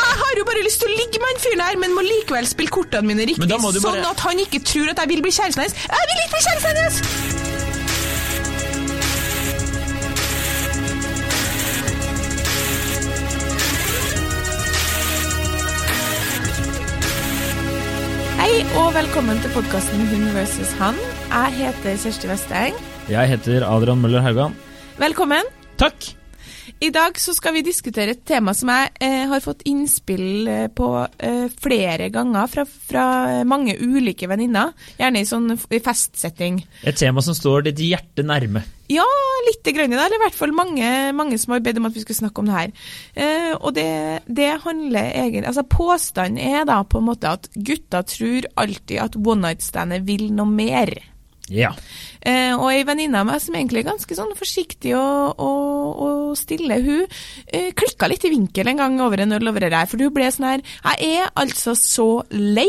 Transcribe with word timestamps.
Jeg 0.00 0.16
har 0.22 0.32
jo 0.38 0.44
bare 0.48 0.62
lyst 0.64 0.80
til 0.82 0.88
å 0.88 0.96
ligge 0.96 1.18
med 1.22 1.28
han 1.32 1.42
fyren 1.44 1.60
her, 1.66 1.76
men 1.84 1.94
må 1.96 2.04
likevel 2.06 2.46
spille 2.46 2.70
kortene 2.72 3.06
mine 3.12 3.26
riktig, 3.28 3.48
bare- 3.48 3.72
sånn 3.84 4.04
at 4.10 4.20
han 4.20 4.38
ikke 4.46 4.62
tror 4.64 4.90
at 4.94 4.98
jeg 5.04 5.08
vil 5.08 5.22
bli 5.22 5.30
kjæresten 5.38 5.62
hans. 5.66 5.74
Jeg 5.74 6.10
vil 6.10 6.24
ikke 6.24 6.34
bli 6.36 6.44
kjæresten 6.48 6.82
hans! 6.82 6.96
Hei 18.40 18.62
og 18.80 18.90
velkommen 18.96 19.38
til 19.42 19.52
podkasten 19.54 20.06
Hun 20.10 20.24
versus 20.34 20.72
han. 20.80 20.98
Jeg 21.30 21.54
heter 21.60 21.98
Kjersti 22.02 22.30
Vesteng. 22.30 22.78
Jeg 23.12 23.30
heter 23.30 23.64
Adrian 23.68 24.00
Møller 24.02 24.24
Haugan. 24.24 24.56
Velkommen. 25.00 25.46
Takk! 25.80 26.10
I 26.80 26.90
dag 26.94 27.18
så 27.20 27.34
skal 27.34 27.56
vi 27.56 27.64
diskutere 27.66 28.14
et 28.14 28.24
tema 28.28 28.54
som 28.56 28.70
jeg 28.72 28.92
eh, 29.02 29.24
har 29.30 29.42
fått 29.44 29.64
innspill 29.68 30.48
eh, 30.50 30.68
på 30.72 30.90
eh, 31.18 31.48
flere 31.62 32.08
ganger 32.14 32.50
fra, 32.50 32.66
fra 32.66 33.06
mange 33.48 33.76
ulike 33.80 34.28
venninner. 34.30 34.74
Gjerne 35.00 35.22
i 35.22 35.28
sånn 35.28 35.50
i 35.52 35.82
festsetting. 35.82 36.62
Et 36.86 36.98
tema 36.98 37.24
som 37.24 37.36
står 37.36 37.68
ditt 37.70 37.82
hjerte 37.82 38.26
nærme. 38.26 38.64
Ja, 38.92 39.06
lite 39.46 39.72
grann, 39.72 39.92
eller 39.94 40.16
i 40.16 40.20
hvert 40.20 40.36
fall 40.36 40.52
mange, 40.52 40.88
mange 41.16 41.38
som 41.40 41.54
har 41.54 41.62
bedt 41.64 41.78
om 41.80 41.86
at 41.88 41.94
vi 41.96 42.02
skulle 42.02 42.18
snakke 42.18 42.42
om 42.42 42.50
det 42.50 42.56
her. 42.56 42.72
Eh, 43.14 43.52
og 43.54 43.72
det, 43.78 43.86
det 44.26 44.50
handler 44.64 45.12
egentlig 45.12 45.46
Altså, 45.48 45.64
påstanden 45.66 46.38
er 46.42 46.66
da 46.68 46.82
på 46.84 47.00
en 47.00 47.08
måte 47.08 47.30
at 47.38 47.48
gutter 47.54 48.04
tror 48.08 48.48
alltid 48.60 49.00
at 49.02 49.16
one 49.16 49.40
night 49.46 49.64
standet 49.64 50.04
vil 50.08 50.28
noe 50.34 50.50
mer. 50.50 50.92
Ja. 51.50 51.72
Eh, 52.22 52.52
og 52.54 52.68
ei 52.70 52.84
venninne 52.86 53.18
av 53.18 53.26
meg 53.26 53.40
som 53.42 53.56
egentlig 53.58 53.82
er 53.82 53.88
ganske 53.90 54.14
sånn 54.14 54.30
forsiktig 54.38 54.92
og, 54.94 55.40
og, 55.42 56.02
og 56.06 56.36
stille, 56.38 56.78
hun 56.84 57.02
eh, 57.48 57.72
klikka 57.74 58.06
litt 58.10 58.22
i 58.28 58.30
vinkel 58.30 58.70
en 58.70 58.78
gang 58.78 59.00
over 59.02 59.24
en 59.24 59.34
øl 59.34 59.50
over 59.50 59.66
det 59.66 59.74
her. 59.74 59.90
For 59.90 59.98
hun 59.98 60.14
ble 60.14 60.30
sånn 60.30 60.46
her 60.46 60.62
Jeg 60.62 61.18
er 61.18 61.34
altså 61.42 61.74
så 61.78 62.08
lei 62.30 62.68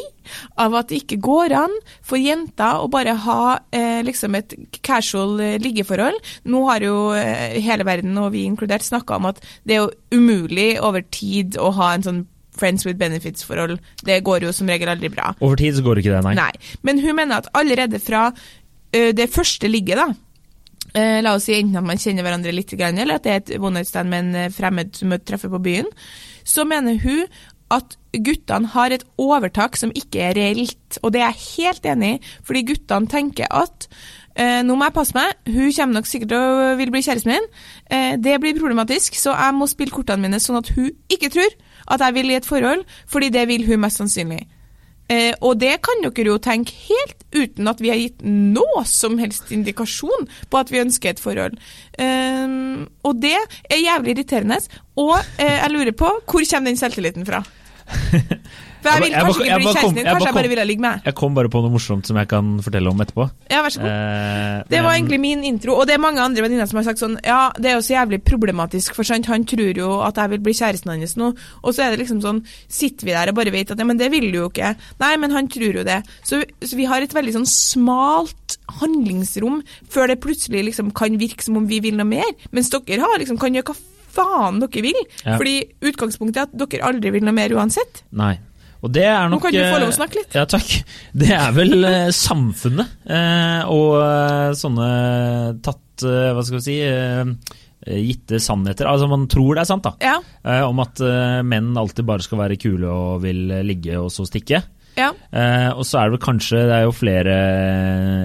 av 0.58 0.74
at 0.80 0.90
det 0.90 1.04
ikke 1.04 1.22
går 1.22 1.54
an 1.60 1.74
for 2.02 2.18
jenter 2.18 2.82
å 2.82 2.90
bare 2.92 3.14
ha 3.28 3.40
eh, 3.76 4.02
liksom 4.08 4.40
et 4.40 4.58
casual 4.82 5.38
eh, 5.44 5.56
liggeforhold. 5.62 6.18
Nå 6.50 6.66
har 6.72 6.88
jo 6.88 6.98
eh, 7.18 7.60
hele 7.62 7.86
verden, 7.88 8.18
og 8.18 8.34
vi 8.34 8.48
inkludert, 8.50 8.86
snakka 8.88 9.20
om 9.20 9.30
at 9.30 9.44
det 9.68 9.78
er 9.78 9.84
jo 9.84 9.92
umulig 10.16 10.72
over 10.82 11.06
tid 11.14 11.60
å 11.62 11.70
ha 11.78 11.94
en 11.94 12.08
sånn 12.08 12.24
friends 12.58 12.86
with 12.86 12.98
benefits-forhold. 13.00 13.80
Det 14.06 14.20
går 14.24 14.46
jo 14.46 14.52
som 14.54 14.70
regel 14.70 14.92
aldri 14.94 15.10
bra. 15.14 15.34
Over 15.42 15.58
tid 15.60 15.78
så 15.78 15.86
går 15.86 16.02
ikke 16.02 16.14
det, 16.14 16.22
nei. 16.28 16.36
Nei. 16.38 16.76
Men 16.86 17.02
hun 17.02 17.18
mener 17.18 17.42
at 17.42 17.50
allerede 17.58 18.02
fra 18.04 18.28
det 18.94 19.32
første 19.34 19.68
ligget, 19.68 19.98
da 19.98 20.12
eh, 20.94 21.22
La 21.24 21.36
oss 21.38 21.48
si 21.48 21.58
enten 21.58 21.80
at 21.80 21.88
man 21.88 22.02
kjenner 22.02 22.26
hverandre 22.26 22.54
litt, 22.56 22.74
eller 22.78 23.18
at 23.18 23.26
det 23.26 23.34
er 23.34 23.42
et 23.42 23.56
one 23.60 23.80
night 23.80 23.90
stand 23.90 24.12
med 24.12 24.28
en 24.28 24.40
eh, 24.44 24.54
fremmed 24.54 24.94
som 24.98 25.14
treffer 25.26 25.52
på 25.54 25.62
byen, 25.64 25.90
så 26.44 26.66
mener 26.68 27.00
hun 27.04 27.26
at 27.74 27.96
guttene 28.14 28.70
har 28.76 28.94
et 28.94 29.06
overtak 29.18 29.78
som 29.80 29.94
ikke 29.98 30.22
er 30.22 30.36
reelt. 30.38 31.00
Og 31.02 31.14
det 31.14 31.24
er 31.24 31.32
jeg 31.32 31.64
helt 31.64 31.88
enig 31.90 32.12
i, 32.12 32.34
fordi 32.46 32.66
guttene 32.70 33.10
tenker 33.10 33.50
at 33.50 33.88
eh, 34.38 34.62
nå 34.66 34.76
må 34.78 34.90
jeg 34.90 34.98
passe 35.00 35.18
meg, 35.18 35.34
hun 35.48 35.72
kommer 35.74 35.98
nok 35.98 36.10
sikkert 36.10 36.36
å 36.38 36.44
vil 36.78 36.94
bli 36.94 37.02
kjæresten 37.06 37.34
min. 37.34 37.48
Eh, 37.90 38.14
det 38.22 38.38
blir 38.44 38.60
problematisk, 38.60 39.18
så 39.18 39.34
jeg 39.34 39.58
må 39.58 39.70
spille 39.72 39.96
kortene 39.96 40.28
mine 40.28 40.42
sånn 40.44 40.62
at 40.62 40.74
hun 40.76 40.92
ikke 41.10 41.32
tror 41.34 41.56
at 41.94 42.04
jeg 42.06 42.16
vil 42.16 42.30
i 42.32 42.38
et 42.38 42.48
forhold, 42.48 42.86
fordi 43.10 43.32
det 43.34 43.48
vil 43.50 43.66
hun 43.68 43.82
mest 43.84 44.00
sannsynlig. 44.00 44.46
Eh, 45.12 45.34
og 45.44 45.58
det 45.60 45.76
kan 45.84 46.04
dere 46.06 46.32
jo 46.32 46.40
tenke 46.42 46.76
helt 46.88 47.26
uten 47.36 47.68
at 47.68 47.82
vi 47.84 47.92
har 47.92 48.00
gitt 48.00 48.22
noe 48.24 48.84
som 48.88 49.18
helst 49.20 49.52
indikasjon 49.54 50.30
på 50.50 50.62
at 50.62 50.72
vi 50.72 50.82
ønsker 50.84 51.14
et 51.14 51.24
forhold. 51.24 51.58
Eh, 52.00 52.60
og 53.04 53.24
det 53.24 53.36
er 53.38 53.84
jævlig 53.84 54.18
irriterende. 54.18 54.62
Og 55.00 55.18
eh, 55.38 55.58
jeg 55.60 55.74
lurer 55.74 55.98
på, 55.98 56.12
hvor 56.24 56.48
kommer 56.50 56.72
den 56.72 56.80
selvtilliten 56.80 57.28
fra? 57.28 57.44
For 58.84 58.90
jeg 58.92 59.02
vil 59.04 59.14
Jeg 59.14 59.24
kanskje 59.24 59.46
ikke 59.48 59.58
bli 59.62 59.68
kjæresten 59.70 59.96
din, 59.98 60.08
kanskje 60.10 60.28
jeg 60.28 60.36
bare 60.38 60.50
ville 60.52 60.66
ligge 60.68 60.84
med. 60.84 61.02
Jeg 61.08 61.16
kom 61.16 61.36
bare 61.38 61.50
på 61.54 61.62
noe 61.64 61.72
morsomt 61.74 62.10
som 62.10 62.18
jeg 62.20 62.28
kan 62.34 62.50
fortelle 62.66 62.92
om 62.92 63.00
etterpå. 63.04 63.28
Ja, 63.50 63.62
vær 63.64 63.74
så 63.74 63.80
god. 63.82 63.90
Eh, 63.94 64.64
Det 64.74 64.82
var 64.84 64.98
egentlig 64.98 65.20
min 65.24 65.44
intro, 65.48 65.78
og 65.80 65.88
det 65.88 65.96
er 65.96 66.04
mange 66.04 66.20
andre 66.22 66.44
venninner 66.44 66.68
som 66.70 66.78
har 66.82 66.88
sagt 66.90 67.00
sånn 67.00 67.18
Ja, 67.24 67.52
det 67.58 67.72
er 67.72 67.78
jo 67.80 67.86
så 67.88 67.96
jævlig 67.96 68.20
problematisk, 68.28 68.94
for 68.98 69.08
sant, 69.08 69.26
han 69.32 69.46
tror 69.50 69.72
jo 69.78 69.90
at 70.04 70.20
jeg 70.20 70.30
vil 70.36 70.44
bli 70.44 70.54
kjæresten 70.54 70.92
hans 70.94 71.16
nå, 71.18 71.32
og 71.64 71.74
så 71.74 71.86
er 71.88 71.96
det 71.96 72.04
liksom 72.04 72.22
sånn 72.22 72.44
Sitter 72.68 73.06
vi 73.08 73.16
der 73.16 73.32
og 73.32 73.36
bare 73.40 73.52
vet 73.56 73.72
at 73.72 73.80
ja, 73.80 73.86
men 73.88 73.98
det 73.98 74.12
vil 74.12 74.30
du 74.34 74.38
jo 74.44 74.50
ikke. 74.52 74.76
Nei, 75.00 75.14
men 75.18 75.32
han 75.32 75.48
tror 75.48 75.80
jo 75.80 75.84
det. 75.88 76.02
Så, 76.26 76.44
så 76.62 76.76
vi 76.76 76.86
har 76.90 77.02
et 77.02 77.14
veldig 77.16 77.34
sånn 77.40 77.48
smalt 77.50 78.58
handlingsrom 78.82 79.62
før 79.92 80.12
det 80.12 80.20
plutselig 80.24 80.64
liksom 80.70 80.92
kan 80.96 81.18
virke 81.22 81.44
som 81.46 81.58
om 81.60 81.68
vi 81.70 81.80
vil 81.84 81.96
noe 82.00 82.08
mer. 82.10 82.30
Mens 82.52 82.70
dere 82.74 83.00
har 83.04 83.20
liksom 83.22 83.40
kan 83.42 83.54
gjøre 83.56 83.72
hva 83.74 83.78
faen 84.14 84.60
dere 84.62 84.84
vil. 84.86 85.00
Ja. 85.26 85.38
Fordi 85.40 85.56
utgangspunktet 85.90 86.38
er 86.44 86.50
at 86.50 86.58
dere 86.74 86.88
aldri 86.90 87.14
vil 87.16 87.26
noe 87.26 87.36
mer 87.36 87.54
uansett. 87.58 88.04
Nei. 88.12 88.36
Og 88.84 88.92
det 88.92 89.06
er 89.08 89.30
nok 89.32 89.40
Nå 89.40 89.46
kan 89.46 89.56
du 89.56 89.62
få 89.62 89.78
eh, 89.78 89.82
lov 89.86 89.92
å 89.94 89.96
snakke 89.96 90.20
litt. 90.20 90.34
Ja, 90.36 90.44
takk. 90.50 90.72
Det 91.24 91.30
er 91.32 91.52
vel 91.56 91.88
eh, 91.88 92.10
samfunnet 92.16 93.06
eh, 93.08 93.62
og 93.72 94.00
eh, 94.04 94.50
sånne 94.60 94.88
tatt 95.64 96.04
eh, 96.08 96.32
Hva 96.36 96.44
skal 96.44 96.60
vi 96.60 96.66
si 96.66 96.80
eh, 96.84 97.60
Gitte 97.84 98.40
sannheter. 98.40 98.88
Altså 98.88 99.10
man 99.12 99.26
tror 99.32 99.58
det 99.58 99.64
er 99.66 99.68
sant, 99.68 99.84
da. 99.84 99.92
Ja. 100.00 100.18
Eh, 100.48 100.62
om 100.64 100.80
at 100.84 101.02
eh, 101.04 101.42
menn 101.44 101.74
alltid 101.80 102.08
bare 102.08 102.24
skal 102.24 102.40
være 102.40 102.56
kule 102.62 102.88
og 102.88 103.24
vil 103.26 103.42
eh, 103.52 103.64
ligge 103.68 103.98
og 104.00 104.08
så 104.14 104.24
stikke. 104.28 104.62
Ja. 104.98 105.10
Eh, 105.34 105.70
og 105.74 105.86
så 105.88 106.00
er 106.00 106.08
det 106.08 106.16
vel 106.16 106.24
kanskje, 106.24 106.62
det 106.70 106.76
er 106.78 106.86
jo 106.86 106.94
flere 106.96 107.36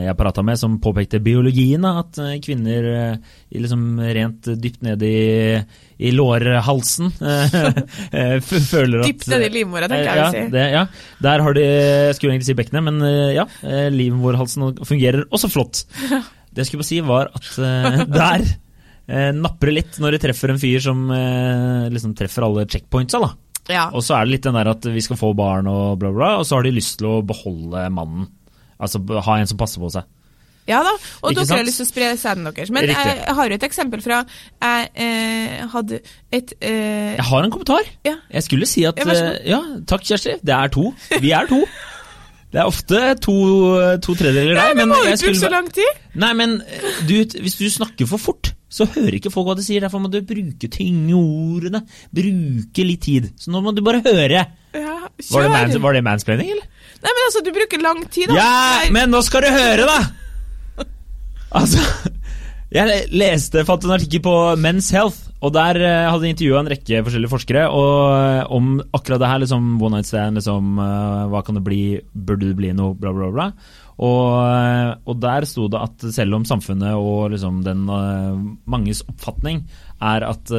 jeg 0.05 0.17
prata 0.19 0.45
med 0.45 0.61
som 0.61 0.77
påpekte 0.83 1.21
biologien, 1.25 1.85
at 1.89 2.21
eh, 2.23 2.37
kvinner 2.45 2.89
eh, 2.93 3.35
liksom 3.57 3.87
rent 4.03 4.51
dypt 4.61 4.85
ned 4.85 5.03
i, 5.07 5.17
i 5.99 6.13
lårhalsen 6.15 7.11
eh, 8.13 8.37
føler 8.45 9.03
at 9.03 9.09
Dypt 9.09 9.29
nedi 9.33 9.51
livmora, 9.57 9.91
tenker 9.91 10.11
jeg 10.11 10.23
ja, 10.23 10.29
å 10.29 10.37
si. 10.37 10.45
Det, 10.53 10.69
ja, 10.75 10.85
der 11.25 11.45
har 11.47 11.59
de 11.59 11.67
Jeg 11.67 12.17
skulle 12.19 12.37
egentlig 12.37 12.51
si 12.51 12.59
bekkenet, 12.59 12.85
men 12.89 13.03
ja. 13.35 13.45
Livmorhalsen 13.93 14.73
fungerer 14.87 15.27
også 15.31 15.51
flott. 15.53 15.85
Det 16.49 16.65
jeg 16.65 16.71
skulle 16.71 16.83
bare 16.83 16.89
si, 16.89 17.01
var 17.05 17.29
at 17.37 18.09
der 18.11 18.47
eh, 19.09 19.33
napper 19.37 19.71
det 19.71 19.77
litt 19.79 19.99
når 20.03 20.17
de 20.17 20.23
treffer 20.27 20.53
en 20.53 20.61
fyr 20.61 20.83
som 20.85 21.09
eh, 21.15 21.89
liksom 21.93 22.15
treffer 22.19 22.47
alle 22.47 22.67
checkpointsa, 22.69 23.21
da. 23.25 23.33
Ja. 23.73 23.89
Og 23.93 24.05
så 24.05 24.19
er 24.19 24.27
det 24.27 24.37
litt 24.37 24.47
den 24.49 24.59
der 24.59 24.73
at 24.75 24.87
vi 24.93 25.03
skal 25.05 25.21
få 25.21 25.33
barn 25.39 25.69
og 25.71 25.99
bla, 26.01 26.13
bla, 26.15 26.35
og 26.41 26.47
så 26.49 26.59
har 26.59 26.67
de 26.69 26.75
lyst 26.77 26.99
til 27.01 27.11
å 27.11 27.19
beholde 27.27 27.89
mannen. 27.95 28.29
Altså 28.79 29.03
ha 29.03 29.41
en 29.41 29.51
som 29.51 29.59
passer 29.61 29.83
på 29.83 29.91
seg. 29.93 30.07
Ja 30.69 30.83
da, 30.85 30.93
og 31.23 31.31
Ikke 31.31 31.39
dere 31.39 31.47
sant? 31.49 31.57
har 31.57 31.65
lyst 31.65 31.81
til 31.81 31.87
å 31.87 31.89
spre 31.89 32.09
sæden 32.21 32.49
deres. 32.51 32.71
Men 32.75 32.85
Riktig. 32.91 33.13
jeg, 33.17 33.35
har 33.39 33.49
jo 33.49 33.57
et 33.57 33.65
eksempel 33.65 34.03
fra 34.05 34.19
Jeg 34.61 34.89
eh, 35.01 35.63
hadde 35.73 36.01
et 36.29 36.53
eh, 36.61 37.15
Jeg 37.17 37.25
har 37.31 37.47
en 37.47 37.55
kommentar. 37.55 37.89
Ja. 38.05 38.19
Jeg 38.37 38.45
skulle 38.45 38.69
si 38.69 38.85
at 38.89 39.01
Ja, 39.01 39.09
eh, 39.15 39.39
Ja, 39.49 39.63
takk, 39.89 40.05
Kjersti. 40.05 40.37
Det 40.45 40.55
er 40.55 40.75
to. 40.75 40.91
Vi 41.25 41.33
er 41.33 41.49
to. 41.49 41.63
Det 42.49 42.61
er 42.63 42.69
ofte 42.69 43.01
to, 43.21 43.35
to 44.01 44.15
tredjedeler 44.17 44.57
der, 44.57 44.77
men 44.79 44.89
men 44.89 45.11
jeg 45.11 45.19
skulle... 45.21 45.37
så 45.37 45.51
lang 45.53 45.67
tid! 45.75 45.99
Nei, 46.19 46.31
men 46.39 46.55
eh, 46.65 47.03
du, 47.09 47.19
hvis 47.45 47.59
du 47.61 47.67
snakker 47.71 48.09
for 48.09 48.23
fort, 48.23 48.55
så 48.73 48.87
hører 48.89 49.19
ikke 49.19 49.33
folk 49.33 49.51
hva 49.51 49.57
du 49.59 49.63
sier. 49.65 49.85
Derfor 49.85 50.01
må 50.01 50.09
du 50.13 50.21
bruke 50.25 50.71
tyngdeordene. 50.73 51.83
Bruke 52.15 52.87
litt 52.89 53.05
tid. 53.05 53.29
Så 53.41 53.53
nå 53.53 53.61
må 53.65 53.73
du 53.77 53.83
bare 53.85 54.01
høre. 54.05 54.47
Ja, 54.77 54.97
Var 55.09 55.45
det, 55.45 55.53
mans, 55.53 55.77
var 55.83 55.97
det 55.97 56.05
mansplaining, 56.05 56.51
eller? 56.57 56.67
Nei, 56.99 57.13
men 57.13 57.27
altså, 57.29 57.45
du 57.45 57.53
bruker 57.57 57.85
lang 57.85 58.01
tid, 58.11 58.33
da. 58.33 58.39
Ja, 58.41 58.89
men 58.97 59.13
nå 59.13 59.21
skal 59.25 59.45
du 59.45 59.53
høre, 59.53 59.89
da! 59.89 60.85
Altså 61.59 61.81
Jeg 62.69 63.07
leste, 63.17 63.63
fant 63.65 63.81
en 63.87 63.95
artikkel 63.95 64.21
på 64.21 64.33
Men's 64.61 64.91
Health, 64.93 65.31
og 65.41 65.55
der 65.57 65.79
eh, 65.81 66.05
hadde 66.05 66.27
de 66.27 66.33
intervjua 66.35 66.59
en 66.61 66.69
rekke 66.69 66.99
forskjellige 67.07 67.31
forskere 67.33 67.63
og, 67.73 67.93
eh, 68.13 68.41
om 68.53 68.75
akkurat 68.93 69.23
det 69.23 69.31
her. 69.31 69.41
liksom 69.41 69.71
One 69.81 69.97
night 69.97 70.09
stand, 70.11 70.37
liksom, 70.37 70.75
eh, 70.77 71.23
hva 71.33 71.41
kan 71.47 71.57
det 71.57 71.63
bli, 71.65 71.97
burde 72.13 72.51
det 72.51 72.57
bli 72.59 72.75
noe, 72.77 72.93
bla, 72.93 73.15
bla, 73.17 73.31
bla. 73.33 73.47
Og, 74.05 75.01
og 75.09 75.17
der 75.19 75.47
sto 75.49 75.65
det 75.73 75.81
at 75.81 76.05
selv 76.13 76.37
om 76.37 76.45
samfunnet 76.47 76.93
og 76.93 77.33
liksom 77.33 77.65
den 77.67 77.89
manges 78.71 79.01
oppfatning 79.11 79.65
er 79.99 80.23
at 80.23 80.53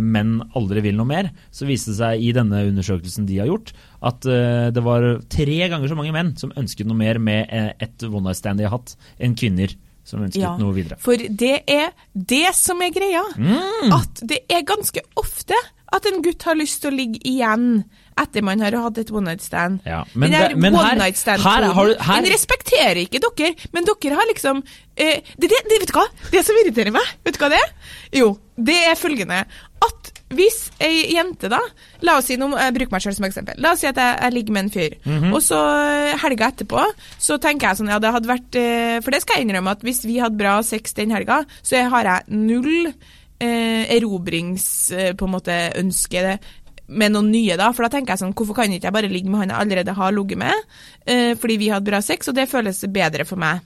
menn 0.00 0.38
aldri 0.56 0.80
vil 0.86 0.96
noe 0.96 1.10
mer, 1.10 1.28
så 1.52 1.68
viste 1.68 1.92
det 1.92 1.98
seg 1.98 2.24
i 2.24 2.30
denne 2.32 2.62
undersøkelsen 2.70 3.26
de 3.28 3.42
har 3.42 3.50
gjort, 3.50 3.74
at 4.08 4.24
det 4.24 4.86
var 4.86 5.04
tre 5.28 5.58
ganger 5.68 5.92
så 5.92 5.98
mange 6.00 6.16
menn 6.16 6.32
som 6.40 6.54
ønsket 6.56 6.88
noe 6.88 6.96
mer 6.96 7.20
med 7.20 7.52
et 7.52 8.08
one 8.08 8.30
night 8.30 8.40
stand 8.40 8.62
de 8.62 8.64
har 8.64 8.78
hatt, 8.78 8.96
enn 9.20 9.36
kvinner 9.36 9.76
som 10.08 10.24
ønsket 10.26 10.40
Ja, 10.42 10.54
noe 10.60 10.74
videre. 10.76 10.98
For 11.02 11.16
det 11.16 11.54
er 11.68 11.90
det 12.14 12.46
som 12.56 12.80
er 12.84 12.90
greia. 12.94 13.22
Mm. 13.36 13.92
At 14.00 14.22
det 14.28 14.42
er 14.50 14.64
ganske 14.68 15.04
ofte 15.20 15.56
at 15.92 16.04
en 16.10 16.18
gutt 16.24 16.42
har 16.44 16.56
lyst 16.58 16.82
til 16.82 16.90
å 16.92 16.96
ligge 16.98 17.20
igjen 17.24 17.84
etter 18.18 18.42
man 18.44 18.60
har 18.60 18.74
hatt 18.76 18.98
et 19.00 19.12
one 19.14 19.30
night 19.30 19.40
stand. 19.44 19.78
Ja, 19.88 20.02
men 20.12 20.32
det- 20.34 20.56
men 20.58 20.74
her- 20.74 21.12
stand 21.16 21.40
her 21.40 21.62
du- 21.62 21.94
her- 22.02 22.22
Den 22.22 22.32
respekterer 22.32 22.98
ikke 23.06 23.20
dere, 23.22 23.54
men 23.72 23.84
dere 23.86 24.14
har 24.18 24.26
liksom 24.28 24.62
eh, 24.96 25.20
det, 25.38 25.48
det, 25.48 25.62
det, 25.70 25.78
Vet 25.80 25.92
du 25.92 25.96
hva? 25.96 26.06
Det 26.32 26.44
som 26.44 26.56
irriterer 26.56 26.92
meg, 26.92 27.06
vet 27.24 27.38
du 27.38 27.44
hva 27.44 27.48
det 27.48 27.60
er? 27.62 27.72
Jo, 28.18 28.38
det 28.58 28.74
er 28.90 28.96
følgende 28.96 29.44
at 29.80 30.12
hvis 30.28 30.70
ei 30.84 31.14
jente, 31.14 31.48
da 31.48 31.58
La 32.04 32.18
oss 32.18 32.26
si, 32.28 32.36
nå 32.36 32.48
må 32.52 32.58
jeg 32.60 32.74
bruker 32.76 32.92
meg 32.92 33.02
selv 33.02 33.16
som 33.16 33.24
eksempel. 33.24 33.54
La 33.64 33.72
oss 33.72 33.80
si 33.80 33.86
at 33.88 33.96
jeg, 33.96 34.18
jeg 34.20 34.32
ligger 34.34 34.52
med 34.52 34.64
en 34.66 34.70
fyr, 34.74 34.96
Mhm. 35.06 35.32
og 35.32 35.40
så 35.42 35.58
eh, 36.12 36.18
helga 36.20 36.50
etterpå 36.52 36.84
så 37.18 37.38
tenker 37.40 37.68
jeg 37.70 37.76
sånn 37.80 37.88
Ja, 37.88 37.98
det 37.98 38.12
hadde 38.12 38.28
vært 38.28 38.58
eh, 38.60 39.00
For 39.00 39.10
det 39.10 39.22
skal 39.22 39.38
jeg 39.40 39.48
innrømme 39.48 39.70
at 39.72 39.80
hvis 39.82 40.04
vi 40.04 40.18
hadde 40.20 40.36
bra 40.36 40.58
sex 40.62 40.92
den 40.94 41.10
helga, 41.16 41.44
så 41.62 41.80
har 41.88 42.04
jeg 42.04 42.28
null 42.36 42.92
eh, 43.40 43.84
erobrings 43.96 44.90
eh, 44.92 45.12
på 45.14 45.24
en 45.28 45.32
måte 45.36 45.56
ønske. 45.78 46.22
Det, 46.24 46.38
med 46.88 47.12
noen 47.12 47.30
nye, 47.30 47.56
da. 47.60 47.70
For 47.76 47.84
da 47.84 47.90
tenker 47.92 48.14
jeg 48.14 48.22
sånn, 48.22 48.34
hvorfor 48.34 48.56
kan 48.56 48.72
ikke 48.72 48.88
jeg 48.88 48.94
bare 48.96 49.10
ligge 49.12 49.28
med 49.28 49.42
han 49.42 49.50
jeg 49.52 49.60
allerede 49.60 49.92
har 49.98 50.12
ligget 50.16 50.38
med? 50.40 50.54
Eh, 51.06 51.34
fordi 51.36 51.56
vi 51.60 51.68
hadde 51.68 51.84
bra 51.90 52.00
sex, 52.00 52.28
og 52.28 52.34
det 52.38 52.48
føles 52.48 52.80
bedre 52.88 53.26
for 53.28 53.36
meg. 53.36 53.60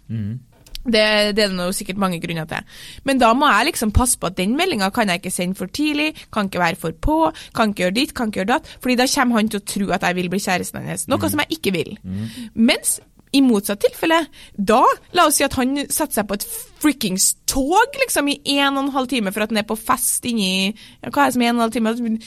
Det, 0.85 1.03
det 1.37 1.45
er 1.45 1.53
det 1.53 1.59
noe 1.59 1.75
sikkert 1.77 2.01
mange 2.03 2.19
grunner 2.23 2.49
til. 2.51 2.67
Men 3.07 3.21
da 3.23 3.31
må 3.39 3.51
jeg 3.53 3.71
liksom 3.71 3.95
passe 3.95 4.19
på 4.19 4.31
at 4.33 4.39
den 4.41 4.57
meldinga 4.59 4.91
kan 4.95 5.11
jeg 5.11 5.23
ikke 5.23 5.35
sende 5.35 5.59
for 5.59 5.71
tidlig, 5.71 6.11
kan 6.35 6.51
ikke 6.51 6.63
være 6.63 6.81
for 6.81 6.99
på, 7.07 7.21
kan 7.55 7.71
ikke 7.71 7.87
gjøre 7.87 7.99
ditt, 8.01 8.17
kan 8.19 8.33
ikke 8.33 8.43
gjøre 8.43 8.53
datt. 8.55 8.75
Fordi 8.83 8.99
da 8.99 9.07
kommer 9.15 9.41
han 9.41 9.53
til 9.53 9.63
å 9.63 9.69
tro 9.75 9.89
at 9.95 10.09
jeg 10.09 10.19
vil 10.19 10.31
bli 10.33 10.43
kjæresten 10.43 10.83
hennes, 10.83 11.09
Noe 11.13 11.31
som 11.31 11.43
jeg 11.45 11.59
ikke 11.59 11.75
vil. 11.77 11.97
Mens 12.55 12.99
i 13.33 13.41
motsatt 13.41 13.81
tilfelle, 13.81 14.19
da, 14.53 14.83
la 15.17 15.27
oss 15.29 15.39
si 15.41 15.45
at 15.47 15.57
han 15.57 15.75
setter 15.87 16.19
seg 16.19 16.29
på 16.29 16.37
et 16.37 16.47
frikkings 16.83 17.31
tog 17.49 18.01
liksom 18.03 18.29
i 18.29 18.39
en 18.59 18.77
og 18.77 18.87
en 18.87 18.95
halv 18.97 19.09
time 19.09 19.33
for 19.33 19.45
at 19.45 19.53
han 19.53 19.63
er 19.63 19.69
på 19.69 19.79
fest 19.79 20.27
inni 20.29 20.73
Hva 21.07 21.25
er 21.25 21.31
det 21.31 21.37
som 21.37 21.45
er 21.45 21.53
en 21.53 21.57
og 21.57 21.63
en 21.63 21.65
halv 21.69 21.77
time? 22.03 22.19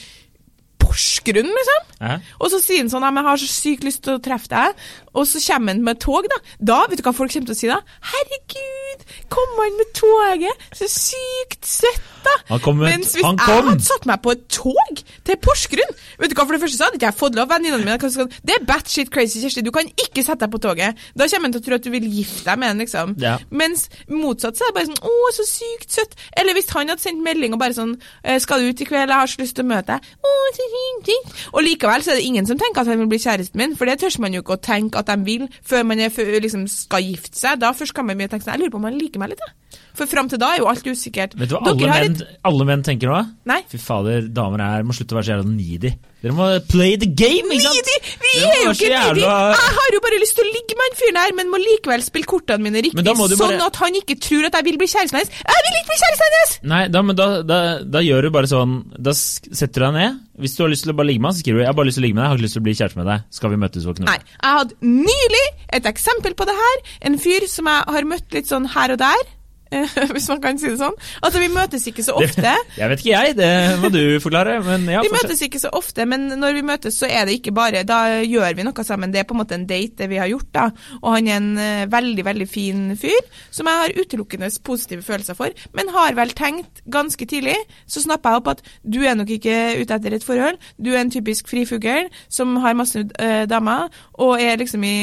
Porsgrunn, 0.82 1.48
liksom. 1.50 1.86
Hæ? 2.02 2.16
Og 2.38 2.50
så 2.52 2.60
sier 2.62 2.82
han 2.82 2.90
sånn, 2.92 3.02
ja, 3.02 3.10
han 3.10 3.18
jeg 3.18 3.26
har 3.26 3.40
så 3.42 3.48
sykt 3.50 3.86
lyst 3.86 4.02
til 4.06 4.18
å 4.18 4.22
treffe 4.22 4.50
deg, 4.52 4.84
og 5.16 5.26
så 5.28 5.40
kommer 5.46 5.72
han 5.74 5.82
med 5.86 5.98
tog, 6.04 6.26
da. 6.30 6.38
Da, 6.60 6.78
vet 6.90 7.00
du 7.00 7.04
hva 7.06 7.14
folk 7.16 7.32
kommer 7.32 7.48
til 7.50 7.56
å 7.56 7.58
si 7.58 7.70
da? 7.70 7.78
Herregud, 8.12 9.04
kom 9.32 9.54
han 9.60 9.76
med 9.80 9.90
toget? 9.96 10.64
Så 10.76 10.88
sykt 10.92 11.66
søtt, 11.66 12.02
da. 12.26 12.34
Han 12.50 12.60
kom 12.64 12.76
med- 12.78 12.92
Mens 12.92 13.14
hvis 13.16 13.24
han 13.24 13.36
jeg 13.38 13.46
hadde 13.64 13.84
satt 13.86 14.06
meg 14.06 14.22
på 14.22 14.32
et 14.34 14.44
tog 14.48 15.02
til 15.24 15.36
Porsgrunn, 15.42 15.94
vet 16.20 16.30
du 16.30 16.34
hva, 16.34 16.46
for 16.46 16.52
det 16.56 16.60
første 16.62 16.76
så 16.78 16.84
hadde 16.88 16.98
ikke 17.00 17.08
jeg 17.10 17.18
fått 17.20 17.34
lov, 17.38 17.48
venninnene 17.48 17.84
mine, 17.84 18.28
det 18.46 18.54
er 18.56 18.64
batshit 18.68 19.10
crazy, 19.10 19.40
Kjersti, 19.42 19.62
du 19.64 19.70
kan 19.74 19.86
ikke 19.88 20.24
sette 20.24 20.44
deg 20.46 20.52
på 20.52 20.60
toget. 20.62 20.96
Da 21.16 21.26
kommer 21.26 21.48
han 21.48 21.52
til 21.56 21.60
å 21.62 21.64
tro 21.66 21.74
at 21.80 21.82
du 21.86 21.90
vil 21.90 22.06
gifte 22.10 22.44
deg 22.50 22.58
med 22.58 22.68
han, 22.68 22.78
liksom. 22.82 23.14
Ja. 23.22 23.38
Mens 23.50 23.88
motsatt 24.08 24.56
så 24.58 24.66
er 24.66 24.72
det 24.72 24.76
bare 24.78 24.90
sånn, 24.90 25.02
å, 25.02 25.32
så 25.36 25.46
sykt 25.48 25.90
søtt. 25.96 26.14
Eller 26.36 26.54
hvis 26.54 26.68
han 26.74 26.88
hadde 26.92 27.00
sendt 27.02 27.22
melding 27.24 27.54
og 27.56 27.60
bare 27.62 27.74
sånn, 27.76 27.96
«Eh, 28.24 28.38
skal 28.42 28.60
du 28.60 28.68
ut 28.70 28.80
i 28.80 28.84
kveld, 28.88 29.08
jeg 29.08 29.16
har 29.20 29.26
så 29.30 29.40
lyst 29.42 29.56
til 29.56 29.64
å 29.64 29.68
møte 29.68 29.86
deg. 29.96 30.00
Å, 30.22 30.34
så 30.56 30.68
fint. 30.76 31.10
Og 31.52 31.62
likevel 31.62 32.02
så 32.02 32.12
er 32.12 32.20
det 32.20 32.24
ingen 32.26 32.46
som 32.46 32.58
tenker 32.58 32.80
at 32.82 32.86
han 32.90 32.98
vil 32.98 33.06
bli 33.10 33.18
kjæresten 33.22 33.56
min, 33.60 33.76
for 33.76 33.86
det 33.86 33.98
tør 34.00 34.18
man 34.20 34.32
jo 34.34 34.42
ikke 34.42 34.56
å 34.56 34.62
tenke 34.62 34.98
at 34.98 35.05
de 35.10 35.16
vil, 35.26 35.46
før 35.66 35.86
man 35.88 36.02
er, 36.02 36.12
liksom 36.42 36.66
skal 36.70 37.04
gifte 37.06 37.38
seg. 37.38 37.60
Da 37.62 37.72
først 37.76 37.96
kan 37.96 38.06
man 38.08 38.20
tenke 38.20 38.44
sånn, 38.44 38.54
jeg 38.54 38.64
lurer 38.64 38.74
på 38.74 38.80
om 38.82 38.88
han 38.88 38.98
liker 39.00 39.22
meg 39.22 39.34
litt, 39.34 39.44
jeg. 39.46 39.80
For 39.96 40.06
fram 40.10 40.28
til 40.28 40.40
da 40.42 40.52
er 40.54 40.60
jo 40.60 40.68
alt 40.68 40.84
usikkert. 40.84 41.34
Vet 41.40 41.48
du 41.48 41.56
hva 41.56 41.70
alle 41.72 41.88
menn, 41.88 42.16
et- 42.20 42.40
alle 42.44 42.66
menn 42.68 42.82
tenker 42.84 43.08
nå? 43.08 43.22
Nei. 43.48 43.62
Fy 43.70 43.78
fader, 43.80 44.28
damer 44.28 44.60
er, 44.60 44.84
må 44.84 44.92
slutte 44.96 45.16
å 45.16 45.18
være 45.20 45.24
så 45.28 45.32
jævla 45.36 45.48
needy. 45.56 45.94
Dere 46.22 46.32
må 46.32 46.46
play 46.68 46.96
the 46.96 47.06
game, 47.06 47.48
ikke 47.54 47.62
sant? 47.62 47.76
Needy! 47.76 47.96
Vi 48.24 48.32
er 48.44 48.60
jo 48.64 48.70
ikke 48.74 48.88
needy! 48.92 49.20
Jeg 49.22 49.72
har 49.78 49.90
jo 49.94 50.00
bare 50.04 50.18
lyst 50.20 50.34
til 50.36 50.44
å 50.44 50.52
ligge 50.52 50.76
med 50.76 50.84
han 50.86 50.96
fyren 51.00 51.18
her, 51.20 51.34
men 51.38 51.50
må 51.52 51.60
likevel 51.60 52.02
spille 52.02 52.26
kortene 52.28 52.64
mine 52.66 52.82
riktig, 52.82 53.04
du 53.04 53.36
sånn 53.36 53.60
at 53.62 53.76
han 53.76 53.94
ikke 54.00 54.16
tror 54.20 54.48
at 54.48 54.56
jeg 54.58 54.64
vil 54.64 54.78
bli 54.80 54.88
kjæresten 54.90 55.20
hans. 55.20 55.30
Jeg 55.30 55.64
vil 55.66 55.76
ikke 55.80 55.90
bli 55.92 55.98
kjæresten 56.02 56.36
hans! 56.36 56.54
Nei, 56.72 56.82
da, 56.88 57.02
men 57.02 57.16
da, 57.16 57.26
da, 57.46 57.58
da 57.84 58.02
gjør 58.02 58.26
du 58.26 58.30
bare 58.34 58.48
sånn 58.50 58.72
Da 58.96 59.12
setter 59.12 59.80
du 59.80 59.86
deg 59.86 59.94
ned. 59.96 60.18
Hvis 60.40 60.56
du 60.56 60.64
har 60.64 60.72
lyst 60.72 60.84
til 60.84 60.92
å 60.92 60.96
bare 60.96 61.08
ligge 61.08 61.20
med 61.22 61.30
han, 61.30 61.36
så 61.36 61.44
skriver 61.44 61.56
du 61.56 61.62
'Jeg 61.64 61.70
har 61.72 61.78
bare 61.78 61.86
lyst 61.88 61.96
til 61.96 62.02
å 62.02 62.06
ligge 62.06 62.16
med 62.16 62.22
deg, 62.22 62.26
jeg 62.26 62.32
har 62.32 62.36
ikke 62.36 62.46
lyst 62.46 62.56
til 62.56 62.62
å 62.62 62.66
bli 62.66 62.74
kjæreste 62.76 62.96
med 63.00 63.06
deg'. 63.06 63.22
Skal 63.30 63.50
vi 63.50 63.56
møtes 63.56 63.86
og? 63.86 63.98
Nei. 64.00 64.18
Jeg 64.42 64.52
hadde 64.58 64.74
nylig 64.82 65.46
et 65.72 65.84
eksempel 65.86 66.34
på 66.34 66.44
det 66.44 66.56
her. 66.56 66.76
En 67.02 67.18
fyr 67.18 67.46
som 67.48 67.64
jeg 67.66 67.82
har 67.86 68.02
møtt 68.04 68.28
litt 68.32 68.46
sånn 68.50 68.66
her 68.68 68.92
og 68.92 68.98
der. 68.98 69.22
Hvis 70.14 70.28
man 70.30 70.40
kan 70.42 70.58
si 70.60 70.68
det 70.70 70.78
sånn. 70.78 70.94
Altså, 71.24 71.40
vi 71.42 71.48
møtes 71.52 71.86
ikke 71.90 72.04
så 72.06 72.14
ofte. 72.20 72.52
Jeg 72.76 72.90
vet 72.92 73.02
ikke, 73.02 73.12
jeg. 73.12 73.36
Det 73.38 73.50
må 73.82 73.90
du 73.92 74.00
forklare. 74.22 74.58
Men 74.64 74.86
ja, 74.90 75.02
Vi 75.04 75.10
møtes 75.12 75.42
ikke 75.42 75.60
så 75.62 75.72
ofte, 75.74 76.06
men 76.08 76.28
når 76.38 76.58
vi 76.58 76.64
møtes, 76.66 76.98
så 77.00 77.08
er 77.10 77.26
det 77.26 77.38
ikke 77.40 77.54
bare 77.56 77.82
Da 77.86 78.22
gjør 78.22 78.56
vi 78.56 78.66
noe 78.66 78.86
sammen. 78.86 79.12
Det 79.14 79.22
er 79.22 79.28
på 79.28 79.36
en 79.36 79.42
måte 79.42 79.58
en 79.58 79.66
date, 79.68 79.96
det 79.98 80.10
vi 80.12 80.20
har 80.20 80.30
gjort, 80.30 80.48
da. 80.54 80.68
Og 81.02 81.08
han 81.16 81.30
er 81.30 81.40
en 81.40 81.50
eh, 81.62 81.86
veldig, 81.90 82.24
veldig 82.26 82.48
fin 82.50 82.84
fyr, 82.98 83.26
som 83.50 83.68
jeg 83.68 83.82
har 83.82 83.96
utelukkende 83.96 84.50
positive 84.66 85.04
følelser 85.06 85.38
for. 85.38 85.66
Men 85.76 85.90
har 85.94 86.16
vel 86.18 86.32
tenkt 86.36 86.82
ganske 86.92 87.26
tidlig, 87.28 87.56
så 87.90 88.04
snappa 88.04 88.34
jeg 88.34 88.42
opp 88.42 88.52
at 88.54 88.62
du 88.86 89.00
er 89.02 89.18
nok 89.18 89.30
ikke 89.34 89.56
ute 89.80 89.98
etter 89.98 90.16
et 90.16 90.26
forhold. 90.26 90.60
Du 90.78 90.92
er 90.92 91.02
en 91.02 91.12
typisk 91.12 91.50
frifugl 91.50 92.06
som 92.32 92.56
har 92.62 92.78
masse 92.78 93.02
uh, 93.02 93.44
damer, 93.50 93.90
og 94.22 94.42
er 94.42 94.58
liksom 94.60 94.84
i, 94.86 94.96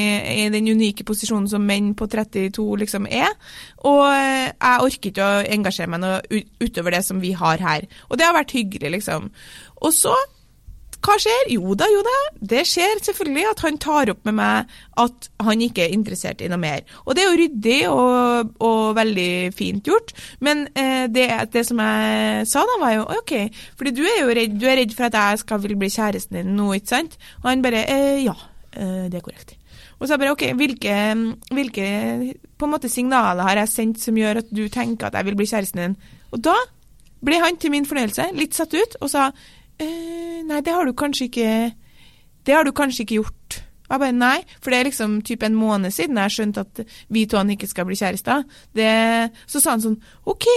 i 0.44 0.48
den 0.52 0.68
unike 0.72 1.04
posisjonen 1.06 1.48
som 1.50 1.64
menn 1.64 1.92
på 1.98 2.08
32 2.10 2.64
liksom 2.84 3.08
er. 3.10 3.32
Og 3.84 4.02
eh, 4.08 4.53
jeg 4.54 4.86
orker 4.88 5.10
ikke 5.10 5.26
å 5.26 5.42
engasjere 5.56 5.92
meg 5.92 6.02
noe 6.04 6.44
utover 6.62 6.96
det 6.96 7.04
som 7.06 7.20
vi 7.22 7.34
har 7.38 7.62
her. 7.62 7.88
Og 8.10 8.18
det 8.18 8.28
har 8.28 8.36
vært 8.36 8.56
hyggelig, 8.56 8.94
liksom. 8.98 9.30
Og 9.84 9.94
så 9.94 10.14
hva 11.04 11.16
skjer? 11.20 11.50
Jo 11.52 11.74
da, 11.76 11.86
jo 11.92 12.00
da. 12.04 12.14
Det 12.52 12.62
skjer 12.68 13.02
selvfølgelig 13.04 13.44
at 13.50 13.62
han 13.66 13.78
tar 13.82 14.12
opp 14.14 14.22
med 14.28 14.36
meg 14.38 14.70
at 15.00 15.28
han 15.44 15.64
ikke 15.64 15.84
er 15.84 15.96
interessert 15.96 16.40
i 16.40 16.48
noe 16.48 16.60
mer. 16.62 16.84
Og 17.04 17.16
det 17.16 17.24
er 17.24 17.28
jo 17.28 17.40
ryddig 17.40 17.80
og, 17.90 18.54
og 18.64 18.94
veldig 18.96 19.32
fint 19.56 19.84
gjort. 19.90 20.14
Men 20.44 20.64
eh, 20.72 21.04
det, 21.12 21.26
det 21.52 21.66
som 21.68 21.82
jeg 21.84 22.46
sa 22.48 22.64
da, 22.70 22.78
var 22.80 22.96
jo 22.96 23.04
OK, 23.18 23.34
fordi 23.76 23.94
du 23.98 24.00
er 24.06 24.22
jo 24.22 24.38
redd, 24.40 24.56
du 24.60 24.64
er 24.70 24.80
redd 24.80 24.96
for 24.96 25.10
at 25.10 25.18
jeg 25.20 25.44
skal 25.44 25.60
vil 25.66 25.76
bli 25.80 25.92
kjæresten 25.92 26.40
din 26.40 26.56
nå, 26.56 26.70
ikke 26.78 26.94
sant? 26.94 27.18
Og 27.42 27.50
han 27.52 27.64
bare 27.64 27.84
eh, 27.84 28.24
Ja, 28.24 28.36
eh, 28.72 29.04
det 29.12 29.20
er 29.20 29.26
korrekt. 29.28 29.58
Og 29.98 30.06
så 30.06 30.14
jeg 30.14 30.22
bare 30.22 30.34
OK, 30.34 30.44
hvilke, 30.58 30.94
hvilke 31.54 31.88
på 32.58 32.66
en 32.66 32.72
måte 32.72 32.90
signaler 32.92 33.46
har 33.46 33.60
jeg 33.62 33.72
sendt 33.72 34.02
som 34.02 34.16
gjør 34.18 34.42
at 34.42 34.50
du 34.54 34.66
tenker 34.72 35.08
at 35.08 35.18
jeg 35.18 35.28
vil 35.28 35.38
bli 35.38 35.48
kjæresten 35.50 35.82
din? 35.82 35.98
Og 36.34 36.42
da 36.44 36.56
ble 37.24 37.40
han 37.40 37.58
til 37.60 37.72
min 37.72 37.86
fornøyelse 37.88 38.30
litt 38.36 38.56
satt 38.56 38.74
ut 38.74 38.98
og 39.00 39.10
sa 39.12 39.30
eh, 39.80 40.42
Nei, 40.44 40.60
det 40.60 40.74
har 40.74 40.84
du 40.84 40.92
kanskje 40.92 41.30
ikke 41.30 41.52
Det 42.44 42.52
har 42.52 42.66
du 42.66 42.74
kanskje 42.76 43.06
ikke 43.06 43.22
gjort. 43.22 43.60
Og 43.84 43.94
jeg 43.94 44.00
bare 44.00 44.16
nei, 44.16 44.36
for 44.60 44.72
det 44.72 44.78
er 44.78 44.88
liksom 44.88 45.14
typ 45.24 45.44
en 45.44 45.56
måned 45.56 45.92
siden 45.92 46.18
jeg 46.20 46.34
skjønte 46.34 46.64
at 46.64 46.80
vi 47.12 47.24
to 47.28 47.38
han 47.40 47.52
ikke 47.52 47.68
skal 47.68 47.86
bli 47.88 47.96
kjærester. 47.96 48.44
Så 49.48 49.60
sa 49.60 49.74
han 49.74 49.84
sånn 49.84 49.96
OK. 50.28 50.48